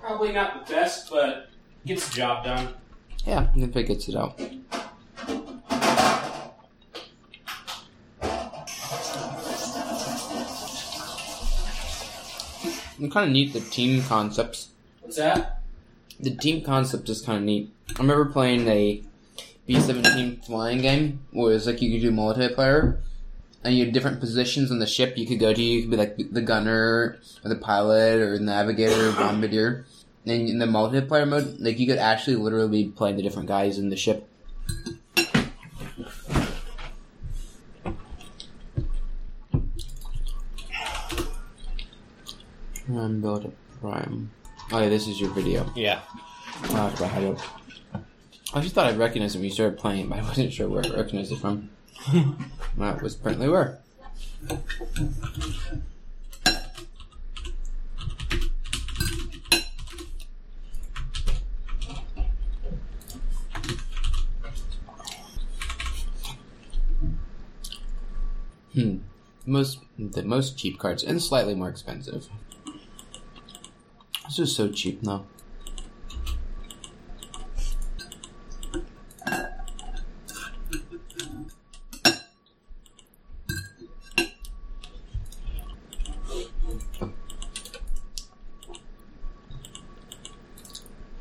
[0.00, 1.50] Probably not the best, but
[1.84, 2.74] gets the job done.
[3.26, 4.40] Yeah, if it gets it out.
[12.98, 14.68] I'm kind of neat the team concepts.
[15.02, 15.60] What's that?
[16.20, 17.72] The team concept is kind of neat.
[17.90, 19.02] I remember playing a
[19.66, 22.98] B-17 flying game where it's like you could do multiplayer,
[23.62, 25.62] and you had different positions on the ship you could go to.
[25.62, 29.86] You could be like the gunner, or the pilot, or the navigator, or bombardier.
[30.26, 33.78] And in the multiplayer mode, like you could actually literally be playing the different guys
[33.78, 34.28] in the ship.
[42.86, 44.30] Prime build a prime.
[44.74, 45.70] Oh yeah, this is your video.
[45.76, 46.00] Yeah.
[46.64, 47.36] I forgot how to.
[48.54, 50.84] I just thought I recognized it when you started playing, but I wasn't sure where
[50.84, 51.70] I recognized it from.
[52.78, 53.78] that was apparently where.
[68.72, 68.96] Hmm.
[69.46, 72.28] Most the most cheap cards and slightly more expensive.
[74.24, 75.26] This is so cheap though.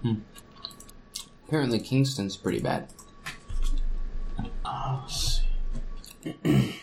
[0.01, 0.15] Hmm.
[1.47, 2.89] Apparently Kingston's pretty bad.
[4.65, 5.07] Oh,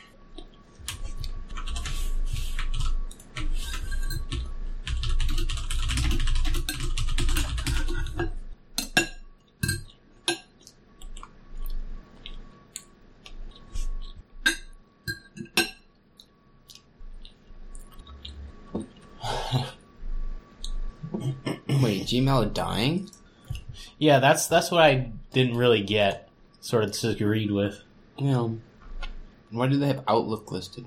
[22.10, 23.08] Gmail dying?
[23.98, 26.28] Yeah, that's that's what I didn't really get.
[26.60, 27.82] Sort of disagreed with.
[28.18, 28.48] Yeah.
[29.50, 30.86] Why do they have Outlook listed?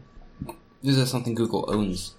[0.84, 2.16] This is something Google owns.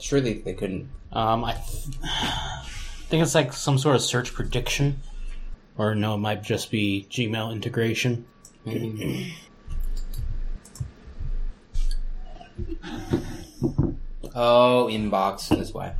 [0.00, 0.88] Surely they couldn't.
[1.12, 1.94] Um, I th-
[3.08, 5.00] think it's like some sort of search prediction,
[5.76, 8.24] or no, it might just be Gmail integration.
[8.64, 9.34] Maybe.
[14.34, 15.48] oh, inbox.
[15.48, 15.96] That's why.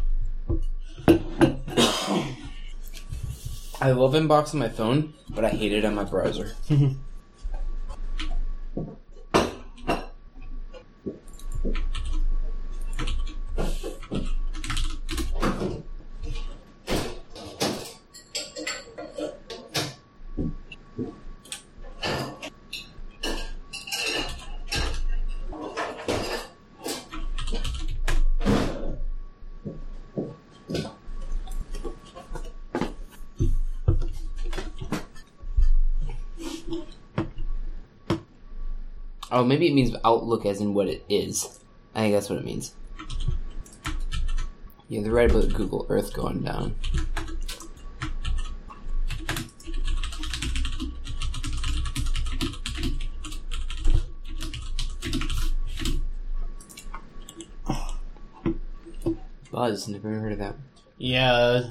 [3.82, 6.54] I love inbox on my phone, but I hate it on my browser.
[39.42, 41.58] Oh, maybe it means Outlook as in what it is.
[41.96, 42.76] I think that's what it means.
[44.88, 46.76] Yeah, they're right about Google Earth going down.
[59.50, 60.54] Buzz, never heard of that.
[60.98, 61.64] Yeah,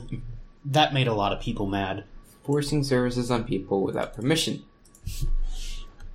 [0.65, 2.03] that made a lot of people mad.
[2.43, 4.65] Forcing services on people without permission.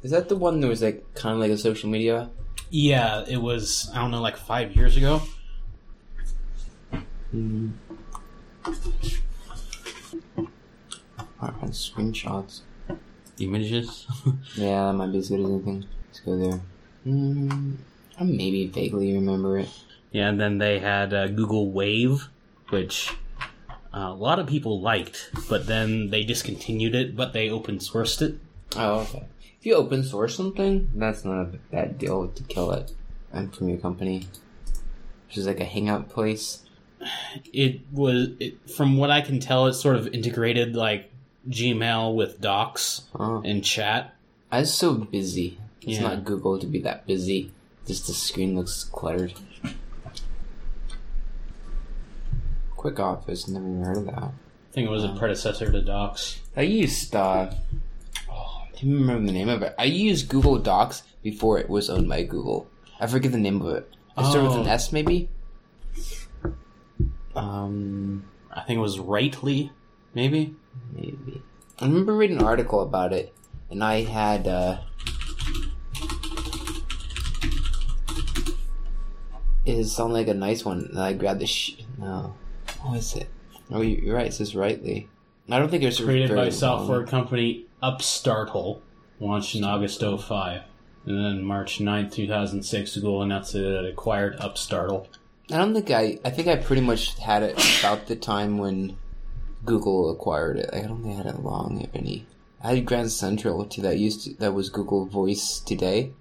[0.07, 2.31] Is that the one that was like kind of like a social media?
[2.71, 5.21] Yeah, it was I don't know, like five years ago.
[7.33, 7.71] Hmm.
[11.43, 12.61] Alright, screenshots.
[13.41, 14.07] Images.
[14.55, 15.85] Yeah, that might be as good as anything.
[16.07, 16.61] Let's go there.
[17.05, 17.75] Mm,
[18.17, 19.69] I maybe vaguely remember it.
[20.13, 22.29] yeah, and then they had uh, Google Wave,
[22.69, 23.11] which
[23.93, 28.23] uh, a lot of people liked, but then they discontinued it, but they open sourced
[28.23, 28.39] it.
[28.77, 29.25] Oh, okay.
[29.67, 32.93] If you open source something, that's not a bad deal to kill it
[33.33, 34.29] and from your company.
[35.27, 36.63] Which is like a hangout place.
[37.53, 41.11] it was it, from what I can tell, it's sort of integrated like
[41.51, 43.43] Gmail with Docs Oh.
[43.45, 44.15] and chat.
[44.53, 45.59] I was so busy.
[45.83, 46.03] It's Yeah.
[46.15, 47.51] not Google to be that busy.
[47.89, 49.33] Just the screen looks cluttered.
[52.77, 54.23] Quick Office, never even heard of that.
[54.23, 54.31] I
[54.71, 56.39] think it was a predecessor to Docs.
[56.57, 57.51] I used uh
[58.77, 59.75] can't remember the name of it.
[59.79, 62.69] I used Google Docs before it was owned by Google.
[63.01, 63.91] I forget the name of it.
[64.17, 64.71] I started with an Oh.
[64.71, 65.29] S maybe?
[67.35, 69.71] Um I think it was Writely,
[70.15, 70.55] maybe.
[70.93, 71.43] maybe.
[71.79, 73.35] I remember reading an article about it
[73.71, 74.79] and I had uh
[79.65, 82.35] it sounded like a nice one and I grabbed the sh- no.
[82.83, 83.29] What is it?
[83.71, 85.09] Oh you- you're right, it says Writely.
[85.51, 87.07] I don't think it was Created by software long.
[87.07, 88.81] company Upstartle,
[89.21, 90.63] launched in August 05.
[91.05, 95.07] And then March 9th, 2006, Google announced that it had acquired Upstartle.
[95.51, 96.19] I don't think I.
[96.25, 98.97] I think I pretty much had it about the time when
[99.65, 100.71] Google acquired it.
[100.73, 102.27] I don't think I had it long, if any.
[102.63, 103.83] I had Grand Central too.
[103.83, 106.13] That used to, that was Google Voice today.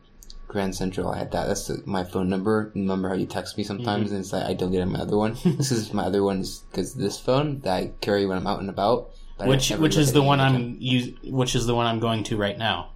[0.47, 1.09] Grand Central.
[1.09, 1.47] I had that.
[1.47, 2.71] That's the, my phone number.
[2.75, 4.15] Remember how you text me sometimes mm-hmm.
[4.15, 5.37] and it's like I don't get my other one.
[5.45, 8.69] this is my other one because this phone that I carry when I'm out and
[8.69, 9.09] about.
[9.37, 12.37] But Which which is the one I'm use, which is the one I'm going to
[12.37, 12.91] right now.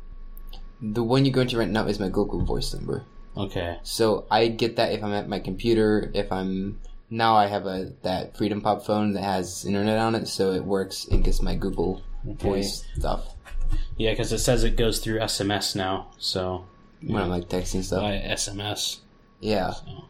[0.81, 3.03] The one you're going to right now is my Google Voice number.
[3.35, 3.77] Okay.
[3.83, 6.79] So I get that if I'm at my computer, if I'm
[7.09, 11.05] now I have a that FreedomPop phone that has internet on it, so it works
[11.05, 13.35] and gets my Google Voice stuff
[13.97, 16.65] Yeah, because it says it goes through SMS now, so
[17.01, 18.01] when I'm like texting stuff.
[18.01, 18.97] by SMS.
[19.41, 20.03] Yeah, So.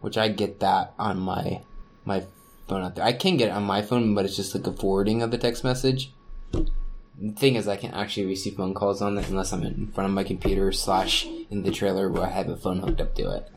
[0.00, 1.62] which I get that on my
[2.04, 2.24] my
[2.68, 3.04] phone out there.
[3.04, 5.38] I can get it on my phone, but it's just like a forwarding of the
[5.38, 6.12] text message.
[6.52, 10.08] The thing is, I can't actually receive phone calls on it unless I'm in front
[10.08, 13.30] of my computer slash in the trailer where I have a phone hooked up to
[13.30, 13.48] it.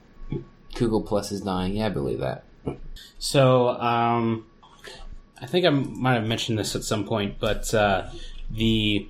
[0.75, 1.75] Google Plus is dying.
[1.75, 2.43] Yeah, I believe that.
[3.17, 4.45] So, um,
[5.41, 8.09] I think I might have mentioned this at some point, but uh,
[8.51, 9.09] the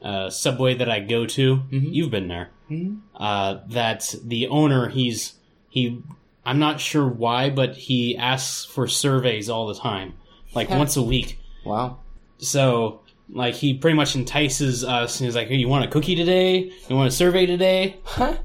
[0.00, 2.50] uh, subway that I go to, you've been there.
[2.70, 3.00] Mhm.
[3.14, 5.34] Uh, that the owner, he's
[5.68, 6.02] he.
[6.44, 10.14] I'm not sure why, but he asks for surveys all the time,
[10.54, 10.78] like Huh.
[10.78, 11.38] once a week.
[11.64, 11.98] Wow.
[12.38, 16.16] So, like, he pretty much entices us, and he's like, "Hey, you want a cookie
[16.16, 16.72] today?
[16.88, 18.36] You want a survey today?" Huh?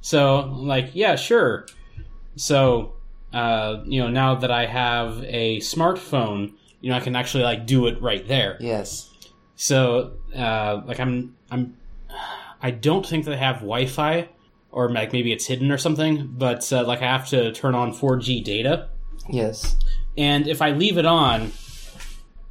[0.00, 1.66] So, like, yeah, sure.
[2.36, 2.94] So,
[3.32, 7.66] uh, you know, now that I have a smartphone, you know, I can actually like
[7.66, 8.56] do it right there.
[8.60, 9.10] Yes.
[9.56, 11.76] So, uh, like, I'm, I'm,
[12.60, 14.28] I don't think they have Wi-Fi,
[14.72, 16.28] or like maybe it's hidden or something.
[16.36, 18.88] But uh, like, I have to turn on 4G data,
[19.28, 19.76] Yes.
[20.18, 21.52] and if I leave it on,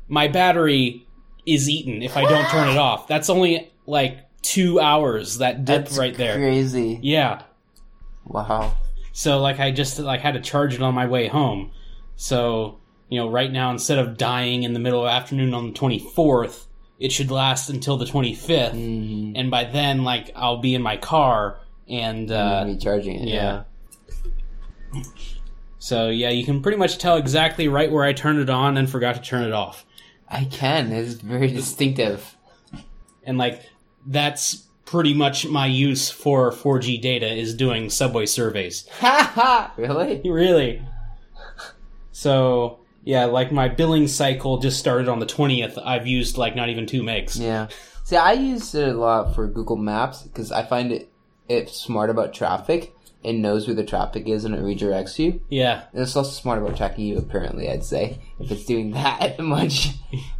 [0.07, 1.07] my battery
[1.45, 3.07] is eaten if I don't turn it off.
[3.07, 6.35] That's only like two hours that dip That's right there.
[6.35, 6.99] Crazy.
[7.01, 7.43] Yeah.
[8.25, 8.75] Wow.
[9.13, 11.71] So like I just like had to charge it on my way home.
[12.15, 15.67] So, you know, right now instead of dying in the middle of the afternoon on
[15.67, 16.65] the 24th,
[16.99, 18.71] it should last until the 25th.
[18.73, 19.33] Mm.
[19.35, 21.59] And by then like I'll be in my car
[21.91, 23.27] and uh be charging it.
[23.27, 23.63] yeah.
[25.79, 28.89] so yeah, you can pretty much tell exactly right where I turned it on and
[28.89, 29.85] forgot to turn it off.
[30.27, 30.91] I can.
[30.91, 32.37] It's very distinctive.
[33.23, 33.61] And like
[34.05, 38.87] that's pretty much my use for 4G data is doing subway surveys.
[38.99, 39.73] Ha ha!
[39.77, 40.21] Really?
[40.29, 40.81] Really?
[42.11, 45.81] So, yeah, like my billing cycle just started on the 20th.
[45.83, 47.39] I've used like not even two megs.
[47.39, 47.67] Yeah.
[48.03, 51.10] See, I use it a lot for Google Maps because I find it
[51.51, 52.95] it's smart about traffic.
[53.23, 55.41] It knows where the traffic is and it redirects you.
[55.49, 55.83] Yeah.
[55.93, 59.89] And it's also smart about tracking you, apparently, I'd say, if it's doing that much.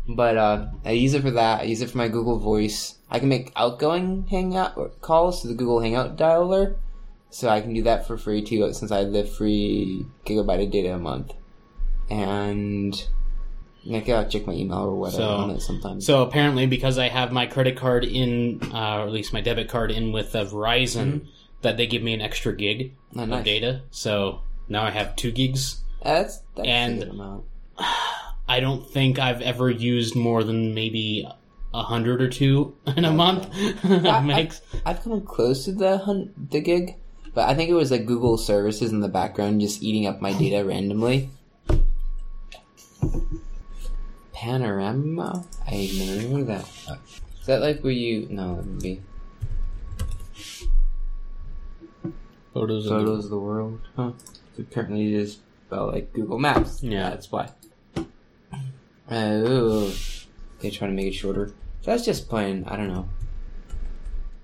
[0.08, 1.62] But uh, I use it for that.
[1.62, 2.96] I use it for my Google Voice.
[3.10, 6.76] I can make outgoing Hangout calls to the Google Hangout dialer.
[7.30, 10.96] So I can do that for free too, since I live free gigabyte of data
[10.96, 11.34] a month.
[12.10, 13.08] And
[13.90, 16.06] I gotta check my email or whatever So- on it sometimes.
[16.06, 19.70] So apparently, because I have my credit card in, uh, or at least my debit
[19.70, 21.28] card in with uh, Verizon,
[21.62, 23.44] that they give me an extra gig Oh, of nice.
[23.46, 23.82] data.
[23.92, 25.82] So now I have two gigs.
[26.04, 27.46] That's, that's And- a good amount.
[28.48, 31.26] I don't think I've ever used more than maybe
[31.74, 33.48] a hundred or two in a month.
[33.84, 36.96] I- Makes I've come close to the hun- the gig,
[37.34, 40.34] but I think it was like Google services in the background just eating up my
[40.34, 41.30] data randomly.
[44.42, 45.46] Panoramio?
[45.68, 46.68] I never heard that.
[47.40, 48.28] Is that like where you?
[48.30, 49.02] No, that would be
[52.54, 52.86] photos.
[52.88, 53.80] Of photos of the world.
[53.96, 54.12] Huh?
[54.56, 56.82] So apparently it is about like Google Maps.
[56.82, 57.12] Yeah.
[57.12, 57.50] that's why.
[59.10, 59.94] Oh,
[60.60, 61.54] they try to make it shorter.
[61.84, 62.64] That's just plain.
[62.68, 63.10] I don't know.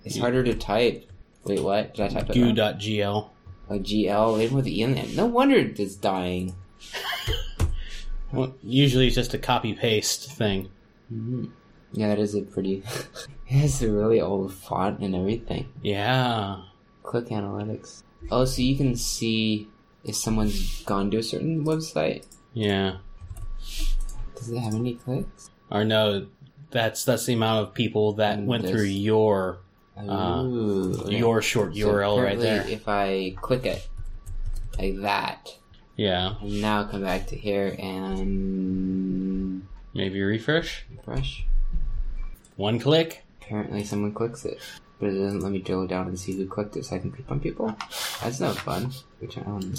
[0.04, 1.10] It's harder to type.
[1.44, 1.96] Wait, what?
[1.96, 2.34] Did I type it?
[2.34, 3.30] Goo.gl.
[3.70, 5.06] A GL, even with the E in there.
[5.16, 6.56] No wonder it's dying.
[8.34, 10.70] Well, usually it's just a copy paste thing.
[11.14, 11.52] Mhm.
[11.94, 12.84] Yeah, that is a pretty.
[13.48, 15.68] it's a really old font and everything.
[15.82, 16.64] Yeah.
[17.04, 18.04] Click analytics.
[18.30, 19.68] Oh, so you can see
[20.04, 22.26] if someone's gone to a certain website.
[22.54, 22.98] Yeah.
[24.36, 25.50] Does it have any clicks?
[25.72, 26.28] Or no,
[26.72, 29.60] that's that's the amount of people that Mm, went this- through your
[30.00, 31.18] Ooh, okay.
[31.18, 32.68] your short So URL right there.
[32.68, 33.88] If I click it
[34.78, 35.56] like that,
[35.98, 36.36] Yeah.
[36.42, 40.86] and now come back to here and Maybe refresh.
[40.96, 41.46] refresh.
[42.56, 43.24] One click.
[43.42, 44.60] Apparently, someone clicks it,
[45.00, 47.12] but it doesn't let me drill down and see who clicked it, so I can
[47.12, 47.76] click on people.
[48.22, 48.92] That's no fun.
[49.20, 49.64] Which I don't.
[49.64, 49.76] know.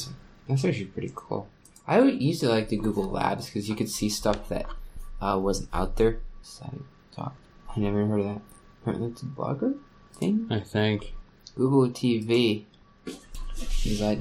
[0.49, 1.49] That's actually pretty cool.
[1.87, 4.67] I would used to like the Google Labs because you could see stuff that
[5.21, 6.21] uh, wasn't out there.
[6.43, 6.81] Side
[7.15, 7.35] talk.
[7.75, 8.41] I never heard of that.
[8.83, 9.79] Apparently, it's a blogger
[10.15, 10.47] thing.
[10.51, 11.15] I think.
[11.57, 12.65] Google TV.
[13.85, 14.19] Is that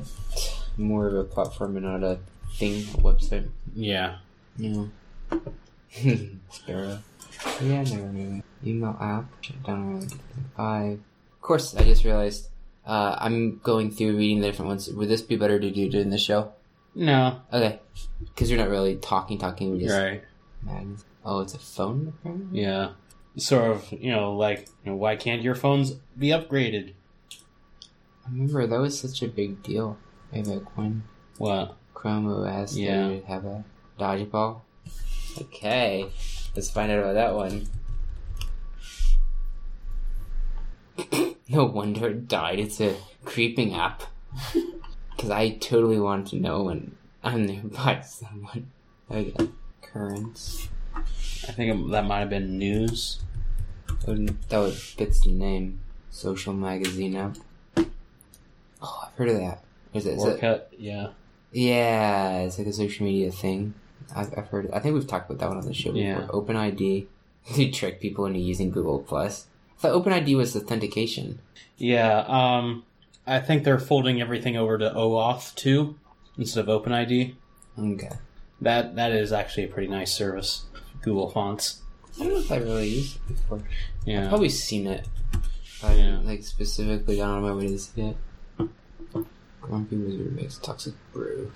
[0.77, 2.19] more of a platform and not a
[2.55, 3.49] thing, a website?
[3.75, 4.17] Yeah.
[4.57, 4.85] Yeah.
[6.51, 6.99] Sparrow.
[7.61, 8.43] Yeah, never really.
[8.65, 9.25] Email app.
[9.41, 10.13] Shut down around
[10.55, 10.93] five.
[10.93, 12.49] Of course, I just realized
[12.85, 14.89] uh, I'm going through reading the different ones.
[14.89, 16.53] Would this be better to do during the show?
[16.95, 17.41] No.
[17.53, 17.79] Okay.
[18.19, 19.79] Because you're not really talking, talking.
[19.79, 20.23] Just Right.
[21.23, 22.61] Oh, it's a phone, apparently?
[22.61, 22.91] Yeah.
[23.35, 26.93] Sort of, you know, like, you know, why can't your phones be upgraded?
[28.25, 29.97] I remember that was such a big deal.
[30.31, 31.03] Way back when
[31.37, 31.75] What?
[31.93, 33.07] Chrome OS Yeah.
[33.09, 33.63] did have a
[33.99, 34.61] dodgeball.
[35.41, 36.05] Okay.
[36.55, 37.67] Let's find out about that one.
[41.49, 42.59] no wonder it died.
[42.59, 44.03] It's a creeping app.
[45.15, 48.69] Because I totally want to know when I'm nearby someone.
[49.09, 49.33] Okay.
[49.81, 50.69] Currents.
[50.95, 53.21] I think that might have been news.
[54.05, 55.79] That would fits the name.
[56.11, 57.37] Social magazine app.
[58.79, 59.63] Oh, I've heard of that.
[59.93, 60.15] Is it?
[60.17, 60.69] Is it.
[60.77, 61.07] Yeah.
[61.51, 63.73] yeah, it's like a social media thing.
[64.15, 64.69] I've, I've heard.
[64.71, 66.01] I think we've talked about that one on the show before.
[66.21, 66.27] Yeah.
[66.27, 67.07] OpenID
[67.55, 69.47] to trick people into using Google Plus.
[69.77, 71.39] I thought OpenID was authentication.
[71.77, 72.19] Yeah.
[72.27, 72.83] Um,
[73.25, 75.97] I think they're folding everything over to OAuth too,
[76.37, 77.35] instead of OpenID.
[77.77, 78.09] Okay.
[78.61, 80.65] That that is actually a pretty nice service.
[81.01, 81.81] Google Fonts.
[82.19, 83.61] I don't know if I really used it before.
[84.05, 84.27] Yeah.
[84.29, 85.07] Probably seen it.
[85.83, 86.19] I Yeah.
[86.23, 88.17] like specifically gone on my way to see it.
[89.61, 91.51] Grumpy Wizard makes toxic brew.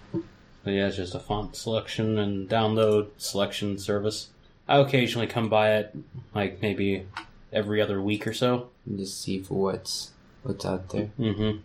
[0.63, 4.29] But yeah, it's just a font selection and download selection service.
[4.67, 5.95] I occasionally come by it,
[6.35, 7.07] like maybe
[7.51, 8.69] every other week or so.
[8.85, 10.11] And just see for what's
[10.43, 11.09] what's out there.
[11.19, 11.59] Mm-hmm.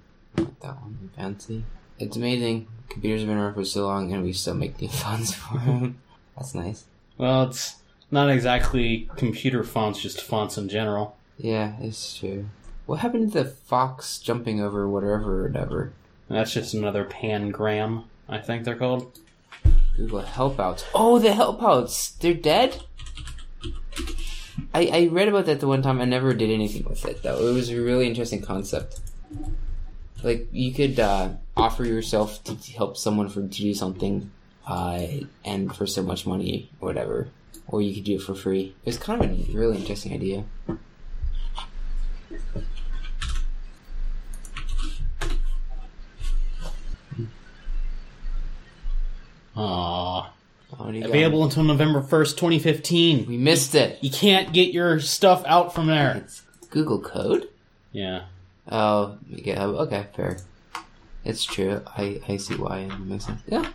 [0.60, 1.64] That one fancy.
[1.98, 2.68] It's amazing.
[2.88, 6.00] Computers have been around for so long, and we still make new fonts for them.
[6.36, 6.84] That's nice.
[7.18, 7.76] Well, it's
[8.10, 11.16] not exactly computer fonts, just fonts in general.
[11.38, 12.46] Yeah, it's true.
[12.86, 15.92] What happened to the fox jumping over whatever or whatever?
[16.28, 19.18] That's just another pangram, I think they're called.
[19.96, 20.84] Google helpouts.
[20.94, 22.18] Oh, the helpouts!
[22.18, 22.82] They're dead?
[24.74, 26.00] I, I read about that the one time.
[26.00, 27.46] I never did anything with it, though.
[27.48, 29.00] It was a really interesting concept.
[30.22, 34.30] Like, you could uh, offer yourself to help someone for to do something,
[34.66, 35.06] uh,
[35.44, 37.28] and for so much money, or whatever.
[37.68, 38.74] Or you could do it for free.
[38.84, 40.44] It was kind of a really interesting idea.
[49.56, 50.26] Aww.
[50.76, 51.10] What do you got?
[51.10, 53.26] Available until November 1st, 2015.
[53.26, 54.02] We missed it.
[54.02, 56.16] You can't get your stuff out from there.
[56.16, 57.48] It's Google Code?
[57.92, 58.24] Yeah.
[58.70, 59.58] Oh, GitHub.
[59.58, 60.38] Oh, okay, fair.
[61.24, 61.82] It's true.
[61.86, 63.40] I, I see why it makes sense.
[63.46, 63.68] Yeah.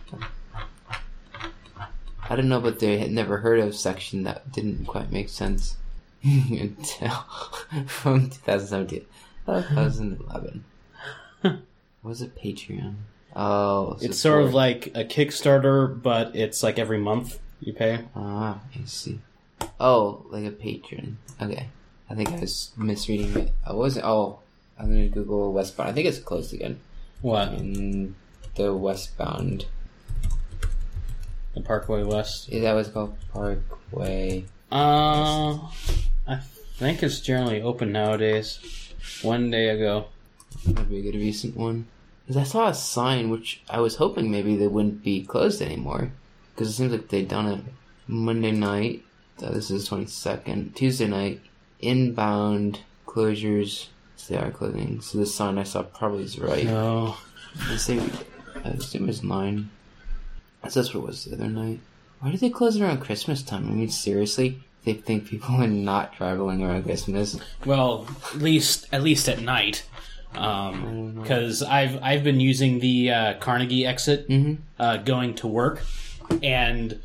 [2.28, 5.76] I don't know, but they had never heard of section that didn't quite make sense
[6.22, 7.10] until
[7.86, 9.04] from 2017,
[9.46, 10.64] 2011.
[12.02, 12.94] Was it Patreon?
[13.34, 18.00] Oh, It's sort of like a Kickstarter, but it's like every month you pay.
[18.14, 19.20] Ah, I see.
[19.80, 21.18] Oh, like a patron.
[21.40, 21.66] Okay.
[22.10, 23.52] I think I was misreading it.
[23.66, 24.04] I wasn't.
[24.04, 24.40] Oh,
[24.78, 25.88] I'm gonna Google Westbound.
[25.88, 26.78] I think it's closed again.
[27.22, 27.52] What?
[27.54, 28.14] In
[28.56, 29.64] the Westbound.
[31.54, 32.50] The Parkway West?
[32.50, 33.14] Is that what's called?
[33.32, 34.44] Parkway.
[34.70, 35.58] Uh,
[36.26, 36.40] I
[36.76, 38.58] think it's generally open nowadays.
[39.22, 40.06] One day ago.
[40.66, 41.86] That'd be a good recent one.
[42.32, 46.12] Because I saw a sign which I was hoping maybe they wouldn't be closed anymore.
[46.54, 47.60] Because it seems like they'd done it
[48.06, 49.04] Monday night.
[49.36, 50.74] So this is 22nd.
[50.74, 51.42] Tuesday night.
[51.80, 53.88] Inbound closures.
[54.16, 55.02] So they are closing.
[55.02, 56.64] So the sign I saw probably is right.
[56.64, 57.16] No.
[57.68, 58.00] They say,
[58.64, 59.68] I assume it's 9.
[60.68, 61.80] So that's what it was the other night.
[62.20, 63.66] Why do they close it around Christmas time?
[63.66, 64.62] I mean, seriously?
[64.86, 67.38] They think people are not traveling around Christmas?
[67.66, 69.84] Well, at least at least at night.
[70.34, 74.54] Um, because I've I've been using the uh, Carnegie exit Mm-hmm.
[74.78, 75.82] uh, going to work,
[76.42, 76.98] and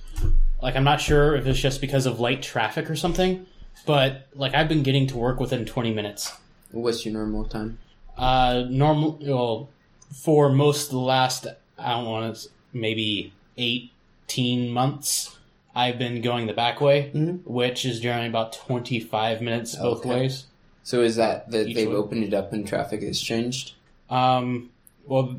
[0.62, 3.46] like I'm not sure if it's just because of light traffic or something,
[3.86, 6.34] but like I've been getting to work within 20 minutes.
[6.72, 7.78] What's your normal time?
[8.18, 9.70] Uh, normal, well,
[10.12, 11.46] for most of the last
[11.78, 15.38] I don't want to maybe 18 months,
[15.76, 17.42] I've been going the back way, Mhm.
[17.46, 20.10] which is generally about 25 minutes both Okay.
[20.10, 20.46] ways.
[20.88, 21.96] So is that that they've way?
[21.96, 23.74] opened it up and traffic has changed?
[24.10, 24.70] Um,
[25.06, 25.36] well,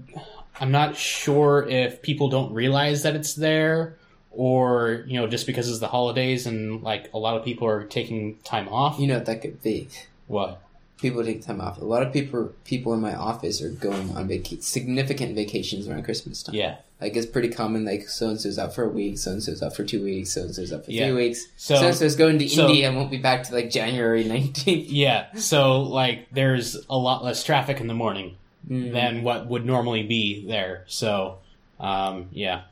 [0.61, 3.97] I'm not sure if people don't realize that it's there,
[4.31, 7.85] or you know, just because it's the holidays and like a lot of people are
[7.85, 9.01] taking time off.
[9.01, 9.89] You know what that could be.
[10.27, 10.61] What?
[11.01, 11.79] People take time off.
[11.81, 16.03] A lot of people people in my office are going on vaca- significant vacations around
[16.05, 16.55] Christmas time.
[16.57, 16.77] Yeah.
[17.01, 17.85] Like it's pretty common.
[17.85, 20.31] Like so and so's out for a week, so and so's out for two weeks,
[20.33, 21.07] so and so's out for Yeah.
[21.07, 21.47] three weeks.
[21.57, 24.25] So- So and so's going to so- India and won't be back to like January
[24.25, 24.89] nineteenth.
[24.91, 25.27] Yeah.
[25.37, 28.37] So like, there's a lot less traffic in the morning
[28.69, 28.93] Mm.
[28.93, 30.85] than what would normally be there.
[30.89, 31.39] So,
[31.81, 32.63] um, yeah.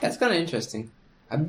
[0.00, 0.90] That's kind of interesting.
[1.30, 1.40] I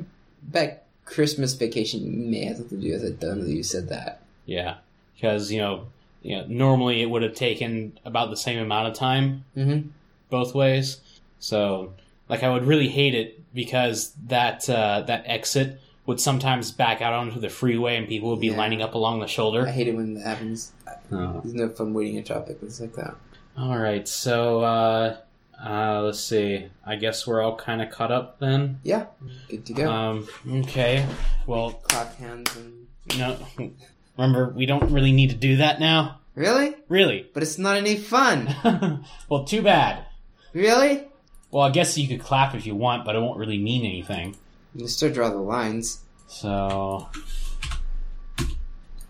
[0.42, 3.20] bet Christmas vacation may have something to do with it.
[3.20, 4.20] Though that you said that.
[4.44, 4.76] Yeah,
[5.14, 5.86] because you know,
[6.26, 9.88] you know, normally it would have taken about the same amount of time Mm-hmm.
[10.30, 11.00] both ways.
[11.38, 11.92] So,
[12.28, 17.12] like, I would really hate it because that uh, that exit would sometimes back out
[17.12, 18.56] onto the freeway and people would be Yeah.
[18.56, 19.66] lining up along the shoulder.
[19.66, 20.72] I hate it when that happens.
[21.12, 21.40] Oh.
[21.42, 22.58] There's no fun waiting in traffic.
[22.62, 23.14] It's like that.
[23.58, 25.16] All right, so uh,
[25.64, 26.66] uh, let's see.
[26.84, 28.80] I guess we're all kind of caught up then.
[28.82, 29.06] Yeah,
[29.48, 29.90] good to go.
[29.90, 30.28] Um,
[30.64, 31.06] okay.
[31.46, 32.86] Well, Clap hands and
[33.18, 33.38] no.
[34.16, 36.20] Remember, we don't really need to do that now.
[36.34, 37.28] really, Really.
[37.34, 38.54] but it's not any fun.
[39.28, 40.04] well, too bad.
[40.52, 41.04] really,
[41.50, 44.36] Well, I guess you could clap if you want, but it won't really mean anything.
[44.74, 46.00] you still draw the lines.
[46.28, 47.08] So,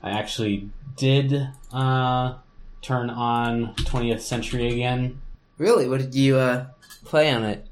[0.02, 2.34] I actually did uh,
[2.82, 5.20] turn on 20th Century again.
[5.58, 6.66] Really, what did you uh
[7.04, 7.66] play on it?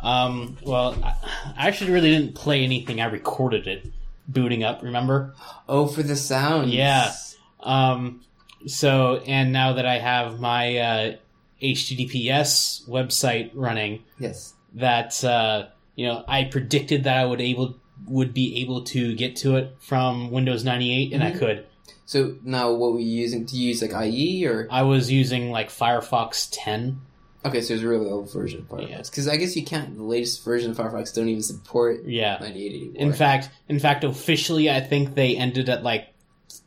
[0.00, 1.14] Um, well, I
[1.56, 3.00] I actually really didn't play anything.
[3.00, 3.86] I recorded it,
[4.28, 4.82] booting up.
[4.82, 5.34] Remember?
[5.68, 6.70] Oh, for the sound.
[6.70, 7.12] Yeah.
[7.60, 8.20] Um,
[8.66, 11.16] so, and now that I have my uh,
[11.62, 14.54] HTTPS website running, Yes.
[14.74, 15.66] that uh,
[15.96, 17.76] you know I predicted that I would able
[18.06, 21.38] would be able to get to it from Windows 98, and I Mhm.
[21.38, 21.66] could.
[22.06, 23.44] So now, what were you using?
[23.44, 24.66] Do you use like IE or?
[24.70, 27.00] I was using like Firefox 10.
[27.44, 28.88] Okay, so it's a really old version of Firefox.
[28.90, 29.02] Yeah.
[29.02, 29.96] Because I guess you can't.
[29.96, 32.38] The latest version of Firefox don't even support Yeah.
[32.40, 32.92] 98 anymore.
[32.96, 36.08] In fact, in fact, officially, I think they ended at like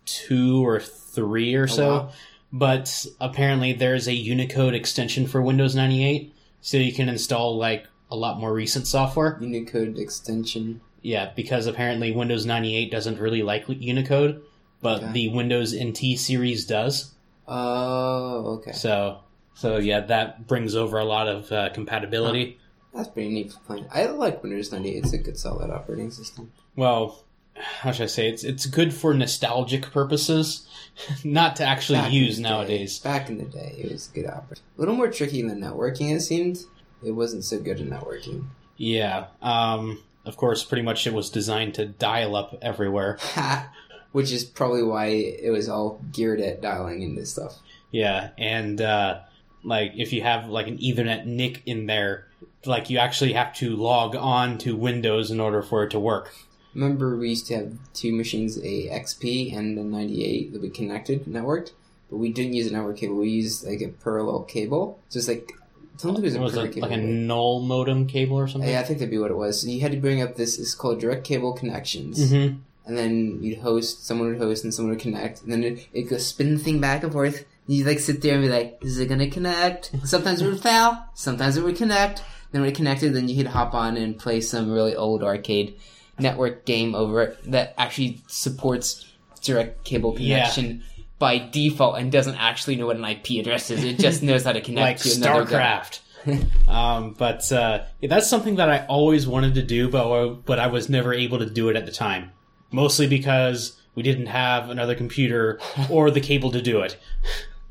[0.05, 1.89] two or three or oh, so.
[1.89, 2.11] Oh, wow.
[2.53, 8.15] But apparently, there's a Unicode extension for Windows 98, so you can install like a
[8.15, 9.37] lot more recent software.
[9.41, 10.81] Unicode extension.
[11.01, 14.41] Yeah, because apparently Windows 98 doesn't really like Unicode,
[14.81, 15.11] but Okay.
[15.13, 17.11] the Windows NT series does.
[17.47, 18.73] Oh, okay.
[18.73, 19.19] So,
[19.53, 22.57] so yeah, that brings over a lot of uh, compatibility.
[22.93, 23.85] That's pretty neat for playing.
[23.93, 25.03] I like Windows 98.
[25.03, 26.51] It's a good, solid operating system.
[26.75, 27.23] Well,
[27.55, 28.27] how should I say?
[28.27, 30.67] It's it's good for nostalgic purposes,
[31.23, 32.99] not to actually Back use the day- nowadays.
[32.99, 34.63] Back in the day, it was a good operating.
[34.77, 36.59] A little more tricky than networking, it seemed.
[37.03, 38.45] It wasn't so good in networking.
[38.77, 39.27] Yeah.
[39.41, 40.03] Um.
[40.23, 43.17] Of course, pretty much it was designed to dial up everywhere.
[44.11, 47.57] Which is probably why it was all geared at dialing into stuff.
[47.89, 49.21] Yeah, and uh,
[49.63, 52.27] like if you have like an Ethernet NIC in there,
[52.65, 56.33] like you actually have to log on to Windows in order for it to work.
[56.73, 61.25] Remember, we used to have two machines, a XP and a 98 that we connected,
[61.25, 61.71] networked,
[62.09, 63.15] but we didn't use a network cable.
[63.15, 64.99] We used like a parallel cable.
[65.09, 66.89] So it's like, I don't think it was a was parallel it cable.
[66.89, 68.69] like a null modem cable or something?
[68.69, 69.61] yeah, I think that'd be what it was.
[69.61, 72.31] So you had to bring up this, it's called direct cable connections.
[72.31, 72.59] Mm-hmm.
[72.85, 76.03] and then you'd host, someone would host, and someone would connect, and then it it
[76.03, 77.43] goes spin the thing back and forth.
[77.67, 80.97] You'd like sit there and be like, "Is it gonna connect?" Sometimes it would fail,
[81.13, 82.23] sometimes it would connect.
[82.51, 85.75] Then when it connected, then you could hop on and play some really old arcade
[86.19, 89.05] network game over it that actually supports
[89.41, 90.39] direct cable Yeah.
[90.41, 90.83] connection
[91.17, 93.83] by default and doesn't actually know what an IP address is.
[93.83, 95.45] It just knows how to connect Like to another.
[95.45, 95.99] StarCraft.
[96.67, 100.67] um, but uh, yeah, that's something that I always wanted to do, but but I
[100.67, 102.31] was never able to do it at the time.
[102.71, 105.59] Mostly because we didn't have another computer
[105.89, 106.97] or the cable to do it.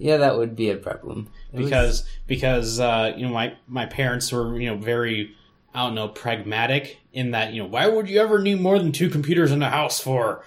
[0.01, 1.29] Yeah, that would be a problem.
[1.53, 5.35] It was- because because uh, you know my my parents were you know very
[5.75, 8.93] I don't know pragmatic in that you know why would you ever need more than
[8.93, 10.43] two computers in the house for?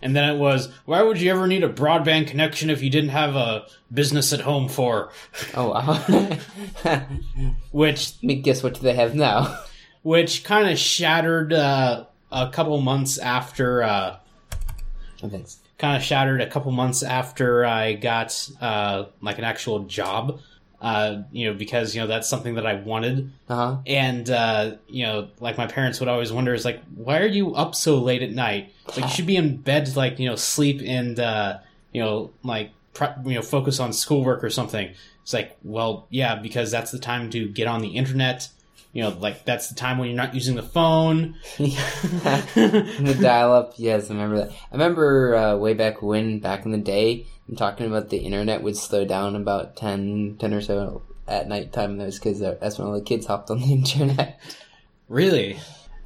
[0.00, 3.10] And then it was why would you ever need a broadband connection if you didn't
[3.10, 5.10] have a business at home for?
[5.56, 7.04] oh wow.
[7.72, 9.58] Which Let me guess what do they have now?
[10.02, 14.16] which kind of shattered uh, a couple months after uh,
[15.20, 15.42] Oh.
[15.78, 20.40] Kind of shattered a couple months after I got uh, like an actual job.
[20.80, 23.76] Uh, you know, because you know that's something that I wanted, Uh huh.
[23.84, 27.52] and uh, you know, like my parents would always wonder is like, why are you
[27.56, 28.72] up so late at night?
[28.86, 31.58] Like you should be in bed to like you know sleep and uh,
[31.92, 34.92] you know like pre- you know focus on schoolwork or something.
[35.24, 38.48] It's like, well, yeah, because that's the time to get on the internet.
[38.92, 41.36] You know, like that's the time when you're not using the phone.
[41.58, 44.50] the dial up, yes, I remember that.
[44.50, 48.62] I remember uh, way back when, back in the day, I'm talking about the internet
[48.62, 51.98] would slow down about 10, 10 or so at nighttime.
[51.98, 54.40] That was because that's when all the kids hopped on the internet.
[55.08, 55.56] really?
[55.56, 55.60] I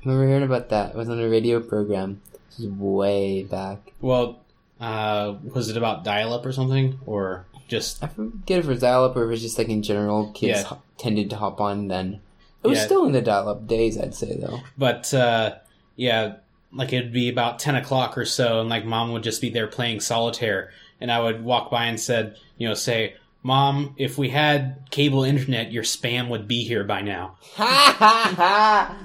[0.04, 0.90] remember hearing about that.
[0.90, 2.20] It was on a radio program.
[2.50, 3.92] This was way back.
[4.00, 4.40] Well,
[4.80, 9.04] uh, was it about dial-up or something, or just I forget if it was dial
[9.04, 10.64] up or if it was just like in general, kids Yeah.
[10.66, 12.20] ho- tended to hop on then.
[12.64, 12.84] It was Yeah.
[12.84, 14.60] still in the dial up days, I'd say, though.
[14.78, 15.56] But uh,
[15.96, 16.34] yeah,
[16.72, 19.66] like it'd be about ten o'clock or so, and like mom would just be there
[19.66, 24.28] playing solitaire, and I would walk by and said, you know, say, "Mom, if we
[24.30, 28.96] had cable internet, your spam would be here by now." Ha ha ha!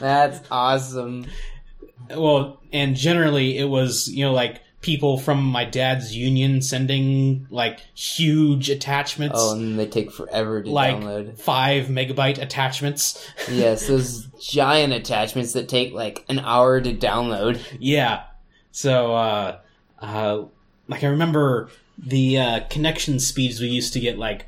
[0.00, 1.26] That's awesome.
[2.10, 7.80] Well, and generally it was you know like people from my dad's union sending like
[7.96, 11.38] huge attachments, Oh, and they take forever to like download.
[11.38, 13.28] five megabyte attachments.
[13.50, 17.60] Yes, those giant attachments that take like an hour to download.
[17.80, 18.24] Yeah.
[18.72, 19.58] So, uh,
[20.00, 20.44] uh,
[20.88, 24.18] like I remember the uh, connection speeds we used to get.
[24.18, 24.46] Like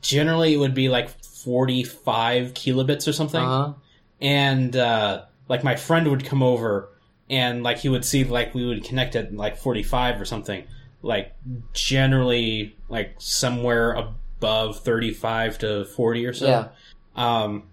[0.00, 3.72] generally, it would be like forty-five kilobits or something, Uh-huh.
[4.20, 6.88] and uh, like my friend would come over
[7.32, 10.64] and like he would see like we would connect at like forty-five or something.
[11.00, 11.34] Like
[11.72, 16.46] generally, like somewhere above thirty-five to forty or so.
[16.46, 16.68] Yeah.
[17.16, 17.64] Um,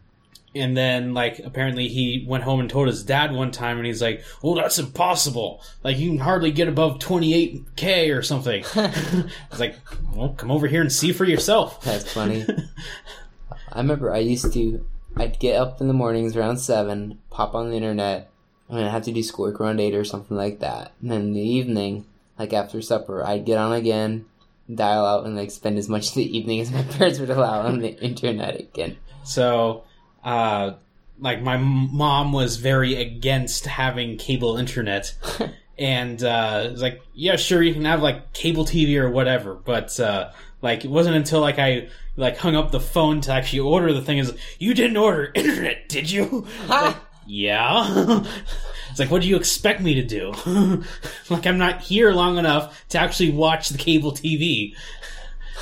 [0.55, 4.01] and then like apparently he went home and told his dad one time, and he's
[4.01, 5.61] like, "Well, that's impossible.
[5.83, 9.75] Like you can hardly get above twenty eight k or something." I was like,
[10.15, 12.45] "Well, come over here and see for yourself." That's funny.
[13.71, 14.85] I remember I used to,
[15.15, 18.31] I'd get up in the mornings around 7, pop on the internet,
[18.69, 20.93] and I'd have to do schoolwork around 8 or something like that.
[21.01, 22.05] And then in the evening,
[22.37, 24.25] like after supper, I'd get on again,
[24.73, 27.61] dial out, and like spend as much of the evening as my parents would allow
[27.61, 28.97] on the internet again.
[29.23, 29.83] So,
[30.23, 30.73] uh,
[31.19, 35.13] like my m- mom was very against having cable internet,
[35.77, 39.53] and uh, it was like, yeah, sure, you can have like cable TV or whatever,
[39.55, 43.59] but uh, like it wasn't until like I like hung up the phone to actually
[43.59, 46.47] order the thing is you didn't order internet, did you?
[46.67, 46.95] Like,
[47.29, 48.23] yeah.
[48.89, 50.33] it's like, what do you expect me to do?
[51.29, 54.73] like, I'm not here long enough to actually watch the cable TV.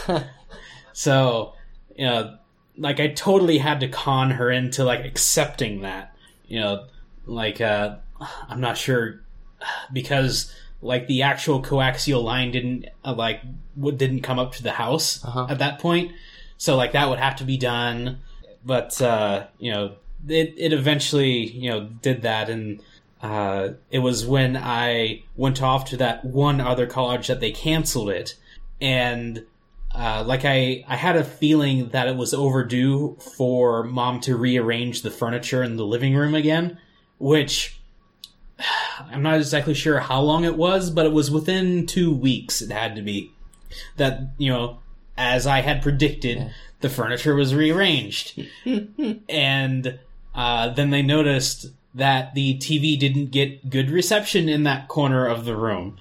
[0.93, 1.53] so,
[1.95, 2.37] you know,
[2.77, 6.15] like I totally had to con her into like accepting that.
[6.47, 6.85] You know,
[7.25, 7.95] like uh
[8.47, 9.21] I'm not sure
[9.91, 13.41] because like the actual coaxial line didn't uh, like
[13.75, 15.47] w- didn't come up to the house Uh-huh.
[15.49, 16.11] at that point.
[16.57, 18.19] So like that would have to be done.
[18.63, 19.95] But uh, you know,
[20.27, 22.81] it it eventually, you know, did that and
[23.21, 28.09] uh, it was when I went off to that one other college that they canceled
[28.09, 28.35] it,
[28.79, 29.43] and
[29.95, 35.01] uh, like I, I had a feeling that it was overdue for mom to rearrange
[35.01, 36.77] the furniture in the living room again,
[37.17, 37.79] which
[38.99, 42.61] I'm not exactly sure how long it was, but it was within two weeks.
[42.61, 43.31] It had to be
[43.95, 44.79] that you know,
[45.17, 46.49] as I had predicted, Yeah.
[46.81, 48.39] the furniture was rearranged,
[49.29, 49.99] and
[50.37, 51.65] uh, then they noticed
[51.95, 55.97] that the TV didn't get good reception in that corner of the room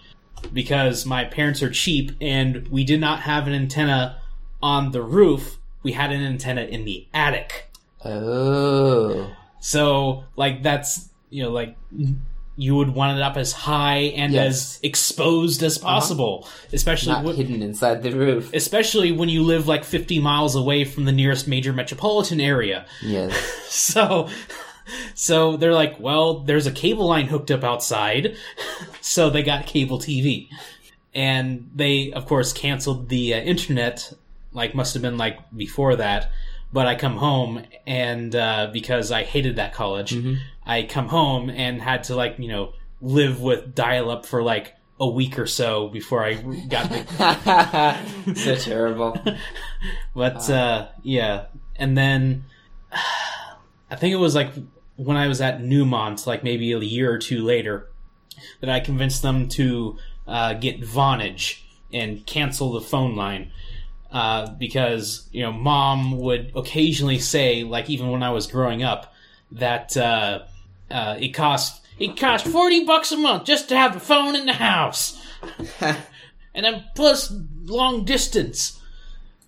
[0.53, 4.20] because my parents are cheap and we did not have an antenna
[4.62, 5.59] on the roof.
[5.82, 7.70] We had an antenna in the attic.
[8.05, 9.32] Oh.
[9.61, 11.76] So, like, that's, you know, like,
[12.59, 14.46] you would want it up as high and Yes.
[14.46, 18.50] as exposed as possible, especially Not hidden inside the roof.
[18.54, 22.86] especially when you live like 50 miles away from the nearest major metropolitan area.
[23.02, 23.34] Yes.
[23.68, 24.28] So,
[25.14, 28.36] so they're like, well, there's a cable line hooked up outside,
[29.00, 30.48] so they got cable TV,
[31.14, 34.12] and they, of course, canceled the uh, internet.
[34.52, 36.30] Like, must have been like before that.
[36.72, 40.16] But I come home, and uh, because I hated that college,
[40.67, 44.75] I come home and had to like you know live with dial up for like
[44.99, 49.19] a week or so before I got the so terrible.
[50.14, 51.47] but uh, yeah,
[51.77, 52.45] and then
[53.91, 54.53] I think it was like
[54.97, 57.91] when I was at Newmont, like maybe a year or two later,
[58.61, 61.61] that I convinced them to uh, get Vonage
[61.93, 63.53] and cancel the phone line.
[64.11, 69.12] Uh, because you know, mom would occasionally say, like even when I was growing up,
[69.53, 69.97] that
[70.91, 74.47] uh, it cost it cost forty bucks a month just to have the phone in
[74.47, 75.20] the house.
[75.80, 77.32] and then plus
[77.64, 78.80] long distance.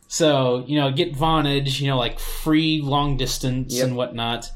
[0.08, 3.86] So you know, get Vonage, you know, like free long distance Yep.
[3.88, 4.50] and whatnot,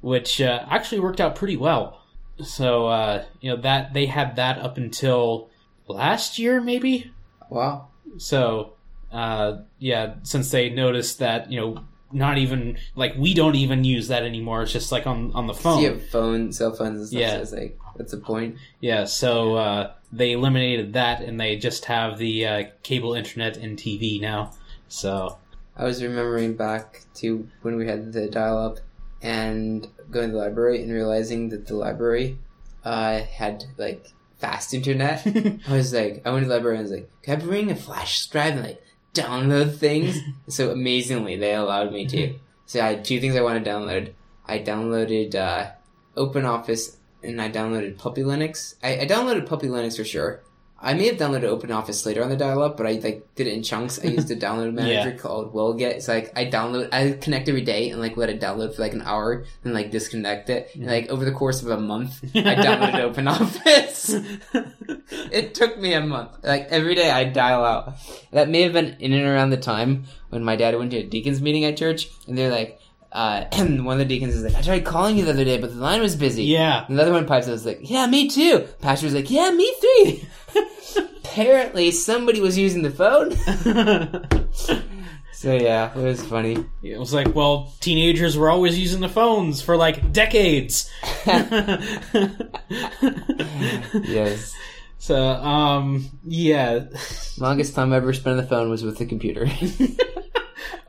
[0.00, 2.02] which uh, actually worked out pretty well.
[2.44, 5.48] So uh, you know that they had that up until
[5.88, 7.10] last year, maybe.
[7.48, 7.88] wow.
[8.18, 8.74] So
[9.12, 11.84] uh, yeah, since they noticed that you know.
[12.12, 14.62] Not even like we don't even use that anymore.
[14.62, 15.80] It's just like on on the phone.
[15.82, 17.20] You have phone, cell phones and stuff.
[17.20, 17.34] Yeah.
[17.34, 18.56] So it's like, what's the point?
[18.80, 23.78] Yeah, so uh, they eliminated that, and they just have the uh, cable internet and
[23.78, 24.52] TV now.
[24.88, 25.38] So
[25.76, 28.80] I was remembering back to when we had the dial up
[29.22, 32.38] and going to the library and realizing that the library
[32.84, 35.22] uh, had like fast internet.
[35.68, 37.70] I was like, I went to the library and I was like, can I bring
[37.70, 38.82] a flash drive and like
[39.14, 40.20] download things?
[40.48, 42.34] so amazingly, they allowed me to.
[42.66, 44.12] So I had two things I want to download.
[44.46, 45.70] I downloaded uh,
[46.16, 48.74] OpenOffice and I downloaded Puppy Linux.
[48.82, 50.42] I, I downloaded Puppy Linux for sure.
[50.82, 53.62] I may have downloaded OpenOffice later on the dial-up, but I like did it in
[53.62, 54.00] chunks.
[54.02, 55.16] I used a download manager Yeah.
[55.16, 55.90] called Willget.
[55.96, 58.94] It's like I download, I connect every day and like let it download for like
[58.94, 60.70] an hour and like disconnect it.
[60.74, 64.40] And like over the course of a month, I downloaded OpenOffice.
[65.32, 66.30] it took me a month.
[66.42, 67.94] Like every day I dial out.
[68.32, 71.02] That may have been in and around the time when my dad went to a
[71.02, 72.78] deacons meeting at church, and they're like,
[73.12, 75.70] uh, one of the deacons is like, I tried calling you the other day, but
[75.74, 76.44] the line was busy.
[76.44, 78.68] yeah, And the other one pipes up was like, yeah, me too.
[78.80, 80.24] Pastor was like, yeah, me three.
[81.24, 83.36] Apparently somebody was using the phone.
[85.32, 86.66] So yeah, it was funny.
[86.82, 90.90] it was like, well, teenagers were always using the phones for like decades.
[94.04, 94.54] Yes.
[94.98, 96.84] So, um, yeah.
[97.38, 99.48] Longest time I ever spent on the phone was with the computer.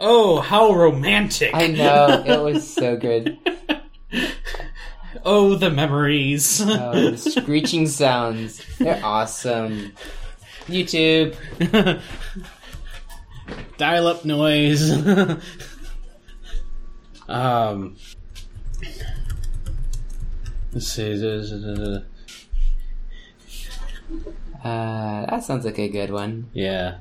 [0.04, 1.52] Oh, how romantic!
[1.54, 3.38] I know, it was so good.
[5.26, 6.62] Oh, the memories.
[6.62, 8.62] Oh, the screeching sounds.
[8.78, 9.94] They're awesome.
[10.68, 11.36] YouTube.
[13.78, 14.92] Dial up noise.
[17.28, 17.96] um.
[20.74, 22.02] Let's see.
[24.64, 26.50] Uh, that sounds like a good one.
[26.54, 26.98] Yeah.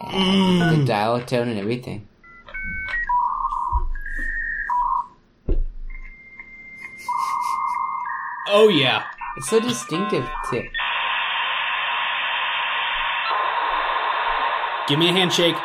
[0.00, 2.06] Yeah, The dial tone and everything.
[8.48, 9.04] Oh yeah.
[9.36, 10.68] It's so distinctive too.
[14.88, 15.56] Give me a handshake.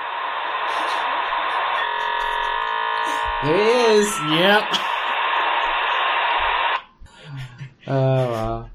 [3.43, 4.07] There he is.
[4.29, 4.63] Yep.
[7.89, 8.69] Oh wow,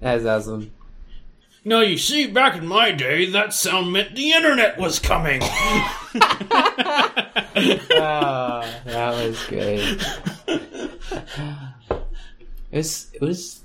[0.00, 0.70] that's awesome.
[1.64, 5.42] Now you see, back in my day, that sound meant the internet was coming.
[7.98, 9.98] Oh, that was great.
[12.70, 13.62] It was it was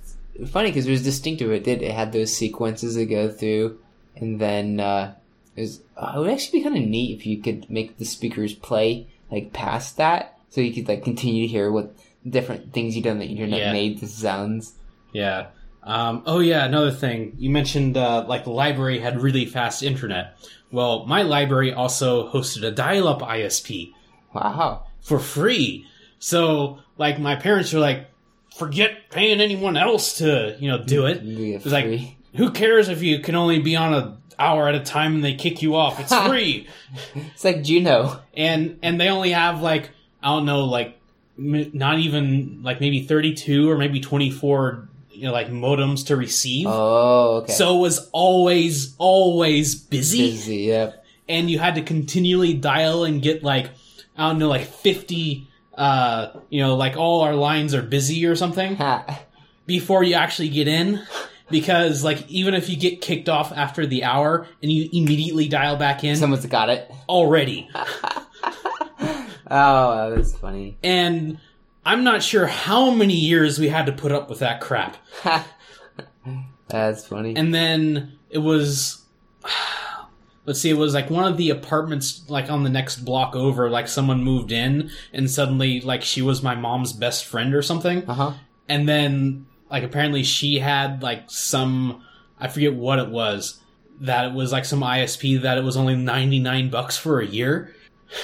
[0.51, 1.51] funny because it was distinctive.
[1.51, 1.81] It did.
[1.81, 3.79] It had those sequences that go through,
[4.15, 5.15] and then uh,
[5.55, 5.81] it was.
[5.97, 9.07] Uh, it would actually be kind of neat if you could make the speakers play
[9.31, 11.95] like past that, so you could like continue to hear what
[12.27, 13.73] different things you done on the internet Yeah.
[13.73, 14.73] made the sounds.
[15.13, 15.47] Yeah.
[15.83, 17.35] Um, oh yeah, another thing.
[17.39, 20.37] You mentioned uh, like the library had really fast internet.
[20.71, 23.91] Well, my library also hosted a dial-up ISP
[24.33, 24.83] Wow.
[25.01, 25.87] for free.
[26.19, 28.07] So like my parents were like,
[28.55, 31.21] forget paying anyone else to you know do it.
[31.23, 32.17] It's like free.
[32.35, 35.35] who cares if you can only be on a hour at a time and they
[35.35, 35.99] kick you off?
[35.99, 36.67] It's free.
[37.15, 38.21] It's like Juno.
[38.35, 39.91] and and they only have like
[40.23, 40.99] I don't know like
[41.37, 46.67] m- not even like maybe 32 or maybe 24 you know like modems to receive.
[46.69, 47.53] Oh, okay.
[47.53, 50.55] So it was always, always busy, busy.
[50.57, 51.05] Yep.
[51.29, 53.69] and you had to continually dial and get like,
[54.17, 58.35] I don't know, like 50, uh, you know, like all our lines are busy or
[58.35, 59.21] something Ha.
[59.65, 61.01] before you actually get in.
[61.49, 65.75] Because like even if you get kicked off after the hour and you immediately dial
[65.75, 66.89] back in Someone's got it.
[67.09, 67.69] already,
[69.53, 70.77] Oh, that's funny.
[70.81, 71.37] and
[71.85, 74.95] I'm not sure how many years we had to put up with that crap.
[76.69, 77.35] that's funny.
[77.35, 79.03] and then it was
[80.45, 83.69] let's see it was like one of the apartments like on the next block over
[83.69, 88.07] like someone moved in and suddenly like she was my mom's best friend or something.
[88.09, 88.33] Uh huh.
[88.67, 92.03] and then like apparently she had like some
[92.39, 93.59] i forget what it was
[93.99, 97.73] that it was like some isp that it was only 99 bucks for a year.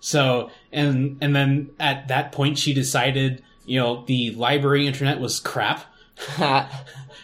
[0.00, 5.40] So and and then at that point she decided you know the library internet was
[5.40, 5.86] crap.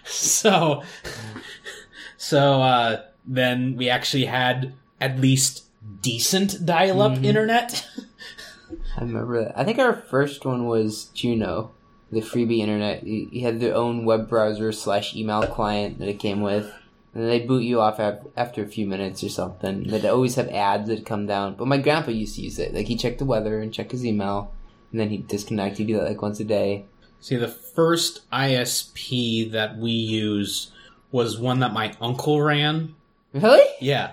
[0.04, 0.82] So
[2.16, 5.64] so uh then we actually had at least
[6.02, 7.24] decent dial-up Mhm.
[7.24, 7.86] internet
[8.96, 9.58] I remember that.
[9.58, 11.72] I think our first one was Juno,
[12.12, 13.04] the freebie internet.
[13.06, 16.72] You, you had their own web browser slash email client that it came with,
[17.14, 17.98] And they boot you off
[18.36, 19.84] after a few minutes or something.
[19.84, 21.56] They'd always have ads that come down.
[21.56, 22.72] But my grandpa used to use it.
[22.72, 24.52] Like, he checked the weather and check his email.
[24.92, 25.78] And then he'd disconnect.
[25.78, 26.84] He'd do that like once a day.
[27.20, 30.70] See, the first ISP that we used
[31.10, 32.94] was one that my uncle ran.
[33.32, 33.64] Really?
[33.80, 34.12] Yeah.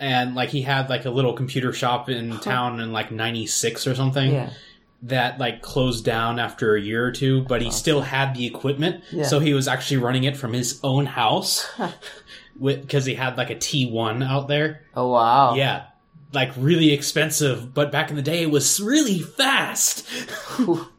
[0.00, 3.94] And like he had like a little computer shop in town in like 96 or
[3.94, 4.50] something Yeah.
[5.02, 9.02] that like closed down after a year or two, but he still had the equipment.
[9.10, 9.24] Yeah.
[9.24, 11.66] So he was actually running it from his own house
[12.62, 14.82] because he had like a T1 out there.
[14.94, 15.54] Oh, wow.
[15.54, 15.84] Yeah.
[16.32, 20.06] Like really expensive, but back in the day it was really fast.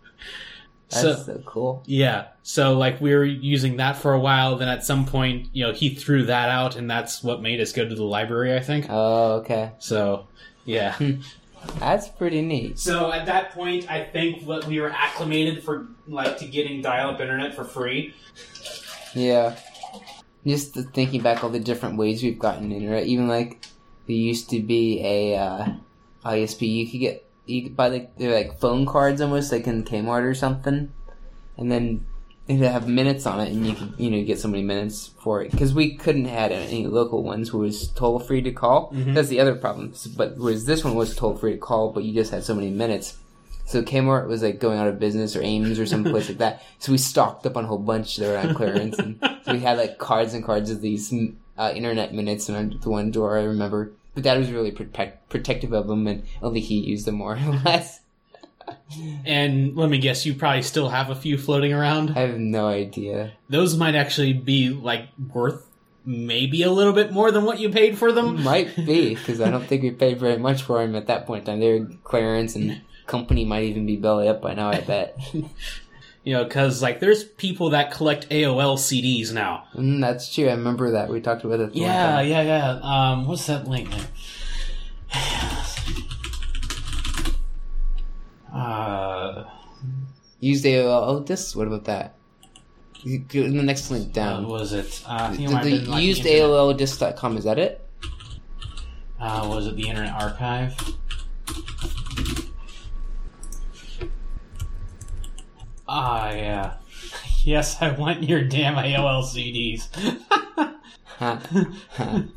[0.90, 1.84] That's so so cool.
[1.86, 2.28] yeah.
[2.44, 5.74] So like we were using that for a while, then at some point, you know,
[5.74, 8.88] he threw that out and that's what made us go to the library, I think.
[8.90, 9.72] Oh, okay.
[9.80, 10.28] So
[10.66, 10.98] yeah.
[11.80, 12.80] That's pretty neat.
[12.80, 17.20] So at that point, I think what we were acclimated for like to getting dial-up
[17.20, 18.14] internet for free.
[19.14, 19.58] Yeah.
[20.46, 23.66] Just thinking back all the different ways we've gotten internet, even like
[24.08, 25.68] there used to be a uh,
[26.24, 29.84] ISP you could get you could buy like they're like phone cards almost like in
[29.84, 30.92] Kmart or something,
[31.58, 32.06] and then
[32.48, 35.42] they have minutes on it, and you could you know get so many minutes for
[35.44, 38.92] it because we couldn't have any local ones who was toll free to call.
[38.92, 39.14] Mhm.
[39.14, 39.94] That's the other problem.
[40.18, 42.70] But whereas this one was toll free to call, but you just had so many
[42.72, 43.18] minutes.
[43.66, 46.64] So Kmart was like going out of business or Ames or some place like that.
[46.80, 49.60] So we stocked up on a whole bunch that were on clearance, and so we
[49.60, 51.14] had like cards and cards of these
[51.56, 53.38] uh, internet minutes in the one drawer.
[53.38, 57.16] I remember, but Dad was really protect- protective of them, and only he used them
[57.16, 58.02] more or less.
[59.26, 62.12] And let me guess, you probably still have a few floating around.
[62.12, 63.34] I have no idea.
[63.50, 65.66] Those might actually be like worth
[66.06, 68.44] maybe a little bit more than what you paid for them.
[68.44, 71.42] Might be because I don't think we paid very much for them at that point
[71.42, 71.60] in time.
[71.60, 74.70] They were clearance, and company might even be belly up by now.
[74.70, 75.20] I bet.
[76.30, 79.64] You know, because like there's people that collect AOL CDs now.
[79.74, 80.48] mm, that's true.
[80.48, 81.74] I remember that we talked about it.
[81.74, 82.80] Yeah, yeah, yeah.
[82.84, 83.90] Um, what's that link?
[88.54, 89.46] Uh,
[90.40, 91.08] Used AOL.
[91.08, 91.56] Oh, this.
[91.56, 92.14] What about that?
[93.04, 93.26] In
[93.58, 94.48] the next link what down.
[94.48, 95.02] was it?
[95.08, 97.38] Uh, The, the have been, like, used AOL disc.com.
[97.38, 97.84] Is that it?
[99.20, 100.78] Uh, was it the Internet Archive?
[105.92, 106.74] Ah, yeah.
[107.46, 109.88] Yes, I want your damn AOL CDs.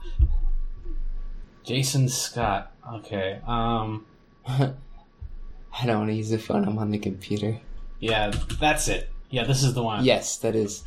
[1.64, 2.72] Jason Scott.
[2.94, 3.40] Okay.
[3.44, 4.06] Um.
[4.46, 4.74] I
[5.84, 6.64] don't want to use the phone.
[6.64, 7.58] I'm on the computer.
[7.98, 8.30] Yeah,
[8.60, 9.10] that's it.
[9.28, 10.04] Yeah, this is the one.
[10.04, 10.84] Yes, that is.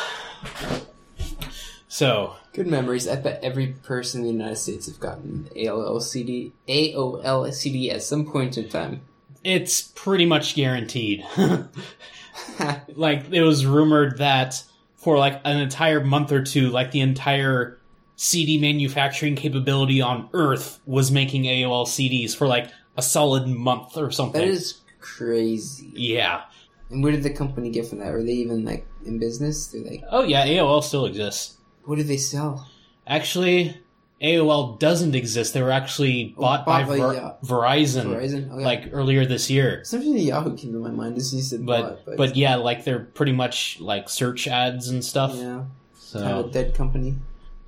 [1.88, 3.06] So, Good memories.
[3.06, 8.02] I bet every person in the United States have gotten AOL CD, AOL CD at
[8.02, 9.02] some point in time.
[9.46, 11.24] It's pretty much guaranteed.
[12.96, 14.62] like it was rumored that
[14.96, 17.80] for like an entire month or two, like the entire
[18.16, 24.10] CD manufacturing capability on Earth was making AOL CDs for like a solid month or
[24.10, 24.42] something.
[24.42, 25.92] that is crazy.
[25.94, 26.44] yeah.
[26.90, 28.14] And where did the company get from that?
[28.14, 29.68] Are they even like in business?
[29.68, 31.58] Do They're Oh yeah, AOL still exists.
[31.84, 32.68] what do they sell?
[33.06, 33.80] Actually,
[34.22, 35.54] AOL doesn't exist.
[35.54, 37.32] They were actually Oh, bought, by, bought by, Ver- yeah.
[37.44, 38.52] Verizon, Verizon.
[38.54, 38.64] Okay.
[38.64, 39.84] like earlier this year.
[39.84, 43.00] something Yahoo came to my mind as you said, But bought, but yeah, like they're
[43.00, 45.34] pretty much like search ads and stuff.
[45.36, 45.66] yeah,
[45.98, 47.16] So kind of dead company.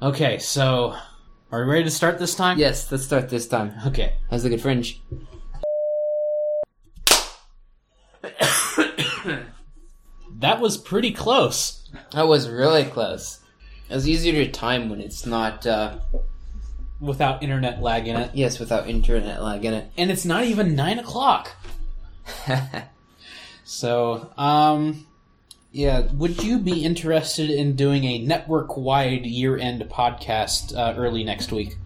[0.02, 0.96] Okay, so
[1.52, 2.58] are we ready to start this time?
[2.58, 3.74] Yes, let's start this time.
[3.88, 4.14] Okay.
[4.30, 5.02] How's the good fringe?
[10.40, 11.90] That was pretty close.
[12.12, 13.40] That was really close.
[13.90, 15.98] It was easier to time when it's not, uh,
[17.00, 18.32] Without internet lag in it.
[18.34, 19.92] yes, without internet lag in it.
[19.98, 21.56] And it's not even nine o'clock.
[23.70, 25.06] So, um
[25.74, 31.26] yeah, would you be interested in doing a network wide year end podcast uh, early
[31.26, 31.78] next week?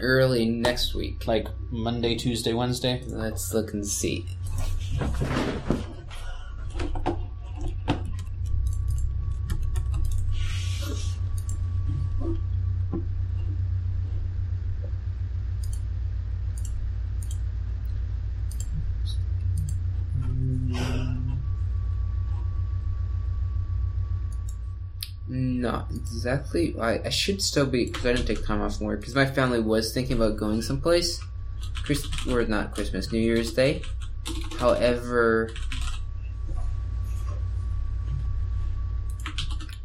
[0.00, 1.26] Early next week.
[1.26, 3.04] Like Monday, Tuesday, Wednesday?
[3.06, 4.26] Let's look and see.
[25.66, 26.78] Not exactly.
[26.78, 29.26] I, I should still be because I didn't take time off from work because my
[29.26, 31.20] family was thinking about going someplace.
[31.82, 33.82] Chris or not Christmas, New Year's Day.
[34.60, 35.50] However,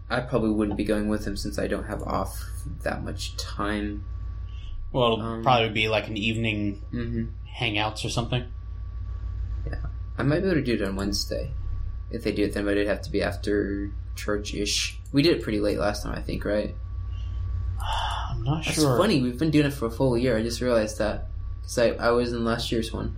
[0.08, 2.44] I probably wouldn't be going with him since I don't have off
[2.84, 4.04] that much time.
[4.92, 7.24] Well, it'll Um, probably be like an evening hmm
[7.58, 8.44] hangouts or something.
[9.66, 9.86] Yeah,
[10.18, 11.52] I might be able to do it on Wednesday.
[12.12, 15.00] If they do it, then it'd have to be after church ish.
[15.12, 16.76] We did it pretty late last time, I think, right?
[18.30, 18.98] I'm not That's sure.
[18.98, 19.22] funny.
[19.22, 20.38] We've been doing it for a full year.
[20.38, 21.28] I just realized that
[21.62, 23.18] because I, I was in last year's one.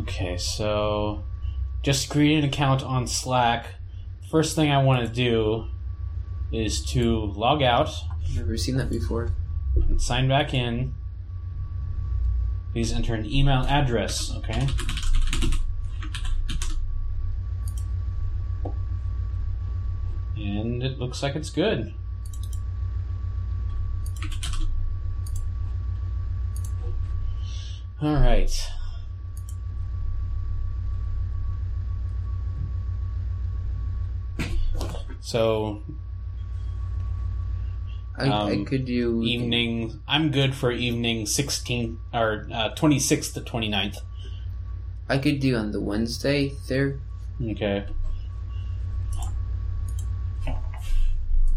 [0.00, 1.24] Okay, so
[1.82, 3.66] just create an account on Slack.
[4.30, 5.66] First thing I want to do
[6.52, 7.90] is to log out
[8.36, 9.32] Never seen that before.
[9.74, 10.94] and sign back in.
[12.72, 14.68] Please enter an email address, okay?
[20.36, 21.92] And it looks like it's good.
[28.00, 28.50] All right.
[35.20, 35.82] So
[38.16, 43.40] I, I Um, could do evening i'm good for evening 16th or uh, 26th to
[43.40, 43.98] 29th
[45.08, 47.00] I could do on the Wednesday there.
[47.42, 47.86] okay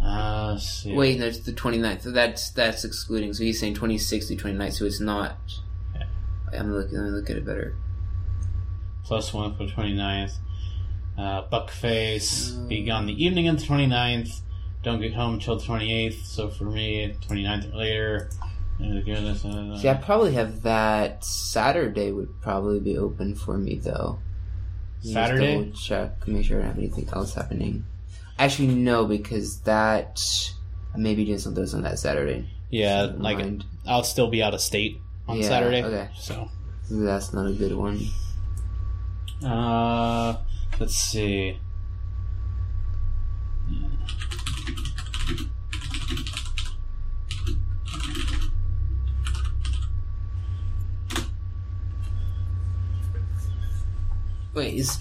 [0.04, 0.94] uh see.
[0.94, 2.04] Wait, no, it's the 29th.
[2.14, 3.34] That's that's excluding.
[3.34, 4.74] So he's saying 26th to 29th.
[4.74, 5.38] So it's not.
[5.96, 6.60] Yeah.
[6.60, 6.98] I'm looking.
[6.98, 7.76] Let me look at it better.
[9.06, 10.34] plus one for 29th
[11.18, 12.68] uh, buckface Mm.
[12.70, 14.42] be gone the evening of the 29th
[14.82, 18.30] don't get home until the 28th so for me 29th or later
[18.82, 23.76] uh, goodness, uh, See, I probably have that Saturday would probably be open for me
[23.76, 24.20] though.
[25.02, 25.58] Just Saturday?
[25.60, 27.86] double check, make sure I don't have anything else happening.
[28.40, 30.22] Actually, no, because that
[30.94, 32.48] I may be doing something on that Saturday.
[32.70, 33.64] yeah like mind.
[33.86, 36.10] i'll still be out of state on Yeah, saturday okay.
[36.18, 36.50] so
[36.90, 38.00] that's not a good one.
[39.44, 40.38] Uh,
[40.80, 41.58] let's see.
[54.54, 55.00] Wait, is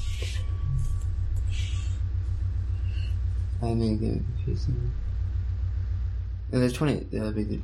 [3.63, 4.93] I may get confusing.
[6.51, 7.01] No, there's twenty.
[7.05, 7.63] That'd be good.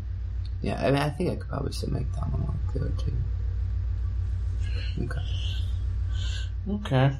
[0.63, 3.13] Yeah, I mean, I think I could probably still make that one work there too.
[5.05, 5.21] Okay.
[6.69, 7.17] Okay.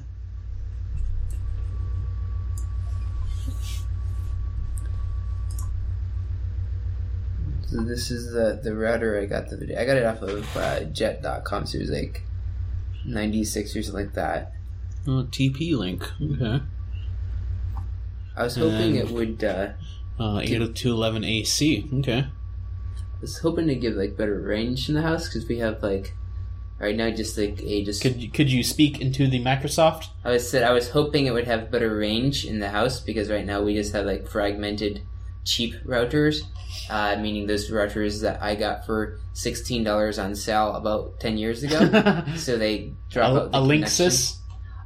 [7.67, 9.79] So this is the the router I got the video.
[9.79, 11.65] I got it off of uh, Jet.com.
[11.65, 12.23] So it was like
[13.05, 14.53] ninety six or something like that.
[15.07, 16.09] Oh, TP link.
[16.21, 16.61] Okay.
[18.39, 19.43] I was hoping And- it would.
[19.43, 19.69] Uh,
[20.19, 21.87] Uh, 80211 AC.
[21.99, 22.19] Okay.
[22.19, 26.13] I was hoping to give like better range in the house because we have like
[26.79, 28.01] right now just like a just.
[28.01, 30.07] Could you, could you speak into the Microsoft?
[30.25, 33.29] I was said I was hoping it would have better range in the house because
[33.29, 35.01] right now we just have like fragmented
[35.45, 36.41] cheap routers,
[36.89, 41.63] uh, meaning those routers that I got for sixteen dollars on sale about ten years
[41.63, 42.23] ago.
[42.37, 43.61] so they drop a, out the a.
[43.61, 44.37] Linksys.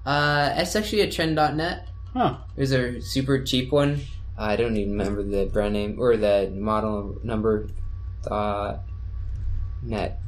[0.05, 1.87] Uh, it's actually a trend.net.
[2.13, 2.37] Huh.
[2.55, 4.01] It was a super cheap one.
[4.37, 7.69] I don't even remember the brand name or the model number.
[8.23, 8.83] Dot
[9.81, 10.21] net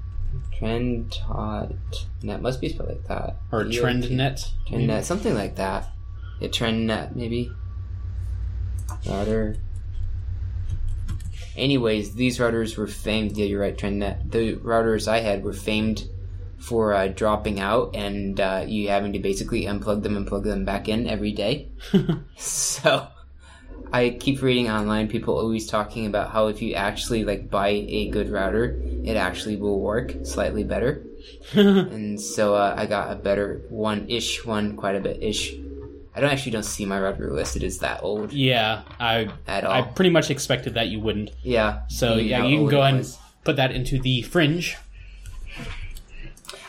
[0.57, 1.71] trend dot
[2.21, 3.37] net must be spelled like that.
[3.51, 5.87] Or Trend NET, Trend net, something like that.
[6.39, 7.51] Yeah, trend net maybe.
[9.07, 9.57] Router.
[11.55, 13.37] Anyways, these routers were famed.
[13.37, 14.29] Yeah, you're right, trend net.
[14.29, 16.09] The routers I had were famed
[16.57, 20.65] for uh, dropping out and uh, you having to basically unplug them and plug them
[20.65, 21.69] back in every day.
[22.37, 23.07] So
[23.93, 28.09] I keep reading online people always talking about how if you actually like buy a
[28.09, 31.03] good router, it actually will work slightly better.
[31.55, 35.53] And so uh, I got a better one ish one, quite a bit ish.
[36.15, 39.71] I don't actually don't see my router listed as that old yeah, I at all.
[39.73, 41.31] I pretty much expected that you wouldn't.
[41.41, 41.81] yeah.
[41.89, 44.77] So yeah, you can go ahead and put that into the fringe.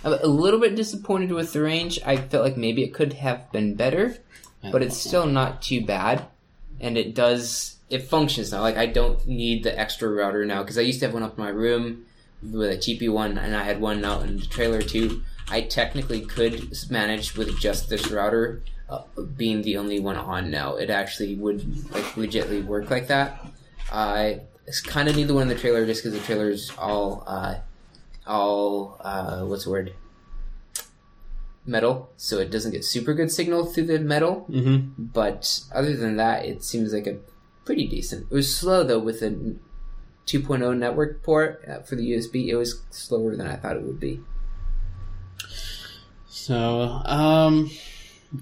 [0.06, 1.98] I'm a little bit disappointed with the range.
[2.06, 4.16] I felt like maybe it could have been better,
[4.70, 6.26] but it's still not too bad.
[6.78, 8.60] And it does, it functions now.
[8.60, 11.36] Like, I don't need the extra router now because I used to have one up
[11.36, 12.06] in my room
[12.40, 15.22] with a cheapy one, and I had one out in the trailer too.
[15.48, 19.02] I technically could manage with just this router uh,
[19.36, 20.76] being the only one on now.
[20.76, 23.44] It actually would like legitly work like that.
[23.90, 24.42] I
[24.84, 27.56] kind of need the one in the trailer just because the trailer's all, uh,
[28.26, 29.94] all uh, what's the word?
[31.64, 34.46] Metal, so it doesn't get super good signal through the metal.
[34.48, 35.02] Mm-hmm.
[35.02, 37.18] But other than that, it seems like a
[37.64, 38.26] pretty decent.
[38.30, 39.30] It was slow though with a
[40.26, 42.48] 2.0 network port uh, for the USB.
[42.48, 44.20] It was slower than I thought it would be.
[46.28, 47.70] So, um,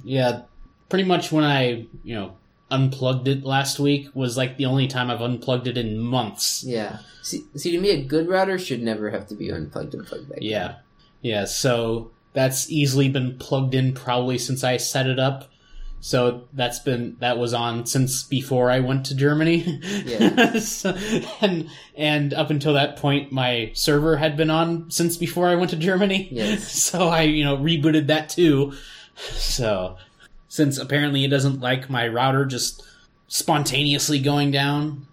[0.02, 0.43] yeah,
[0.89, 2.36] pretty much when I, you know,
[2.74, 6.62] unplugged it last week was like the only time I've unplugged it in months.
[6.64, 6.98] Yeah.
[7.22, 10.28] See, see, to me, a good router should never have to be unplugged and plugged
[10.28, 10.38] back.
[10.38, 10.44] in.
[10.44, 10.74] Yeah.
[11.22, 15.51] Yeah, so that's easily been plugged in probably since I set it up.
[16.01, 19.80] So that's been that was on since before I went to Germany.
[20.05, 20.59] Yeah.
[20.60, 20.94] So-
[21.40, 25.70] and and up until that point, my server had been on since before I went
[25.70, 26.28] to Germany.
[26.30, 26.70] Yes.
[26.90, 28.74] So I you know rebooted that too.
[29.16, 29.96] So
[30.55, 32.81] since apparently it doesn't like my router just
[33.26, 35.05] spontaneously going down,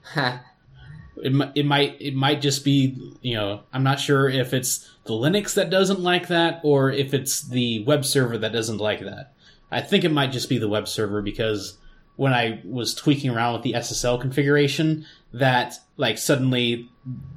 [1.17, 5.13] it, it might it might just be you know I'm not sure if it's the
[5.13, 9.33] Linux that doesn't like that or if it's the web server that doesn't like that.
[9.71, 11.77] I think it might just be the web server because
[12.17, 16.87] when I was tweaking around with the SSL configuration, that like suddenly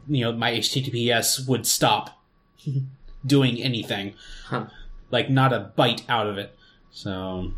[0.09, 2.20] you know my HTTPS would stop
[3.26, 4.12] doing anything,
[4.44, 4.66] Huh.
[5.10, 6.55] like not a byte out of it.
[6.90, 7.52] So,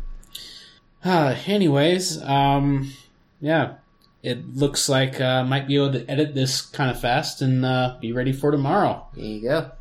[1.03, 2.91] uh, anyways, um,
[3.39, 3.75] yeah,
[4.23, 7.97] it looks like uh, might be able to edit this kind of fast and uh,
[8.01, 9.05] be ready for tomorrow.
[9.15, 9.71] There you go.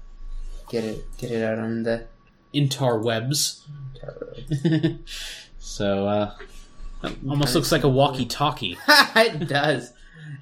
[0.68, 2.06] Get it get it out on the
[2.55, 3.62] Interwebs.
[5.59, 6.34] so, uh,
[7.28, 8.78] almost looks like a walkie-talkie.
[8.88, 9.93] it does.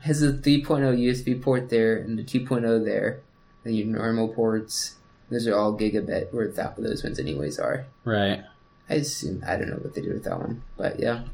[0.03, 0.65] Has a 3.0
[0.99, 3.21] USB port there and the 2.0 there.
[3.65, 4.97] And your normal ports.
[5.31, 7.87] Those are all gigabit, or that those ones anyways are.
[8.05, 8.45] Right.
[8.89, 11.25] I assume I don't know what they did with that one, but yeah.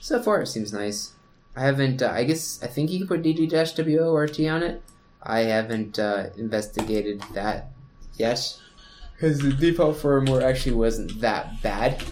[0.00, 1.12] So far, it seems nice.
[1.56, 2.02] I haven't.
[2.02, 4.82] Uh, I guess I think you can put DD-WRT on it.
[5.22, 7.70] I haven't uh, investigated that
[8.16, 8.58] yet
[9.14, 12.02] because the default firmware actually wasn't that bad.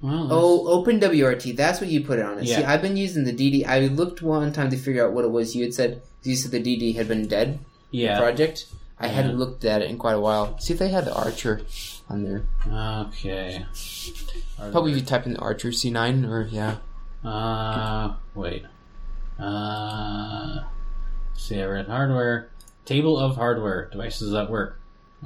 [0.00, 1.56] Well, Oh, OpenWRT.
[1.56, 2.46] That's what you put it on it.
[2.46, 3.66] See, I've been using the DD.
[3.66, 5.54] I looked one time to figure out what it was.
[5.56, 7.58] You had said you said the DD had been dead.
[7.90, 8.18] yeah.
[8.18, 8.66] Project.
[9.04, 9.12] I Yeah.
[9.12, 10.58] hadn't looked at it in quite a while.
[10.58, 11.60] See if they had the Archer
[12.08, 12.44] on there.
[13.08, 13.64] Okay.
[14.72, 16.76] Probably if you type in the Archer C9 or yeah.
[17.24, 18.64] Uh, wait.
[19.38, 20.60] Uh,
[21.34, 22.50] see, I read hardware.
[22.84, 24.78] Table of hardware devices that work.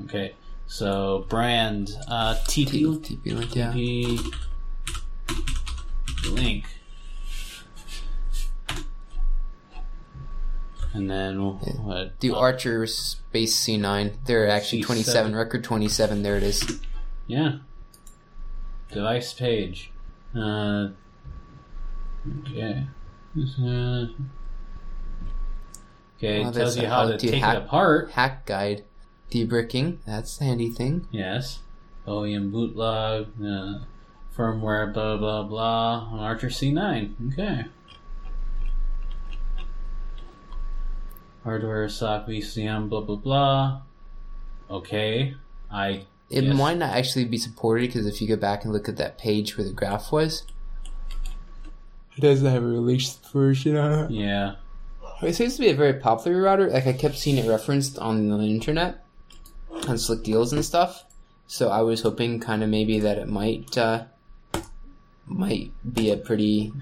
[0.04, 0.34] Okay,
[0.68, 3.72] so brand uh, TP TP link, yeah.
[3.72, 4.32] TP
[6.30, 6.66] link,
[10.98, 11.38] and then
[11.84, 12.18] what?
[12.18, 14.12] Do uh, Archer Space C9.
[14.26, 14.86] They're actually C7.
[14.86, 15.36] 27.
[15.36, 16.22] Record 27.
[16.22, 16.80] There it is.
[17.26, 17.58] Yeah.
[18.92, 19.92] Device page.
[20.34, 20.88] Uh,
[22.46, 22.86] okay.
[23.36, 24.06] Uh,
[26.16, 28.10] okay, Oh, it tells you how to take hack- it apart.
[28.12, 28.84] Hack guide.
[29.30, 29.98] Debricking.
[30.06, 31.06] That's a handy thing.
[31.10, 31.60] Yes.
[32.06, 33.84] OEM bootlog, uh,
[34.34, 37.32] firmware, blah, blah, blah, on Archer C9.
[37.34, 37.66] Okay.
[41.44, 43.80] Hardware, SOC, VCM, blah, blah, blah.
[44.70, 45.34] Okay.
[45.70, 46.04] I.
[46.30, 46.56] It Yes.
[46.56, 49.56] might not actually be supported because if you go back and look at that page
[49.56, 50.42] where the graph was,
[52.16, 54.10] it doesn't have a released version on it.
[54.10, 54.56] Yeah.
[55.22, 56.68] It seems to be a very popular router.
[56.70, 59.04] Like I kept seeing it referenced on the internet,
[59.70, 61.04] on Slickdeals and stuff.
[61.46, 64.04] So I was hoping, kind of maybe that it might uh,
[65.26, 66.72] might be a pretty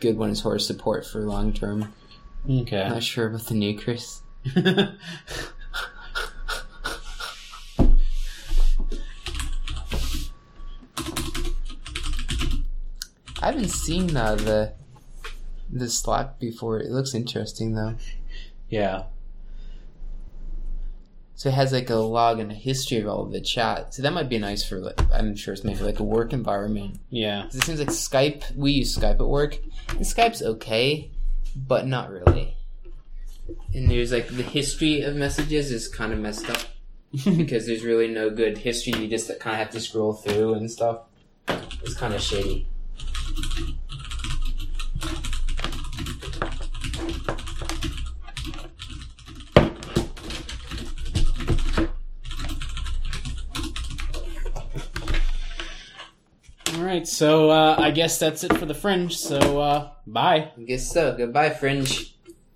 [0.00, 1.92] good one as far as support for long term.
[2.48, 2.88] Okay.
[2.88, 4.22] Not sure about the new Chris.
[13.40, 14.72] I haven't seen uh, the
[15.70, 16.80] the Slack before.
[16.80, 17.96] It looks interesting though.
[18.68, 19.04] yeah.
[21.34, 23.94] So it has like a log and a history of all of the chat.
[23.94, 27.00] So that might be nice for like I'm sure it's maybe like a work environment.
[27.10, 27.46] Yeah.
[27.46, 28.54] It seems like Skype.
[28.54, 29.58] We use Skype at work,
[29.88, 31.10] and Skype's okay,
[31.54, 32.56] but not really.
[33.74, 36.62] And there's like the history of messages is kind of messed up
[37.24, 38.94] because there's really no good history.
[38.94, 41.02] You just kind of have to scroll through and stuff.
[41.82, 42.68] It's kind of shady.
[56.74, 57.08] All right.
[57.08, 59.16] So uh, I guess that's it for the fringe.
[59.16, 60.50] So uh, bye.
[60.56, 61.14] I guess so.
[61.16, 62.11] Goodbye, Fringe.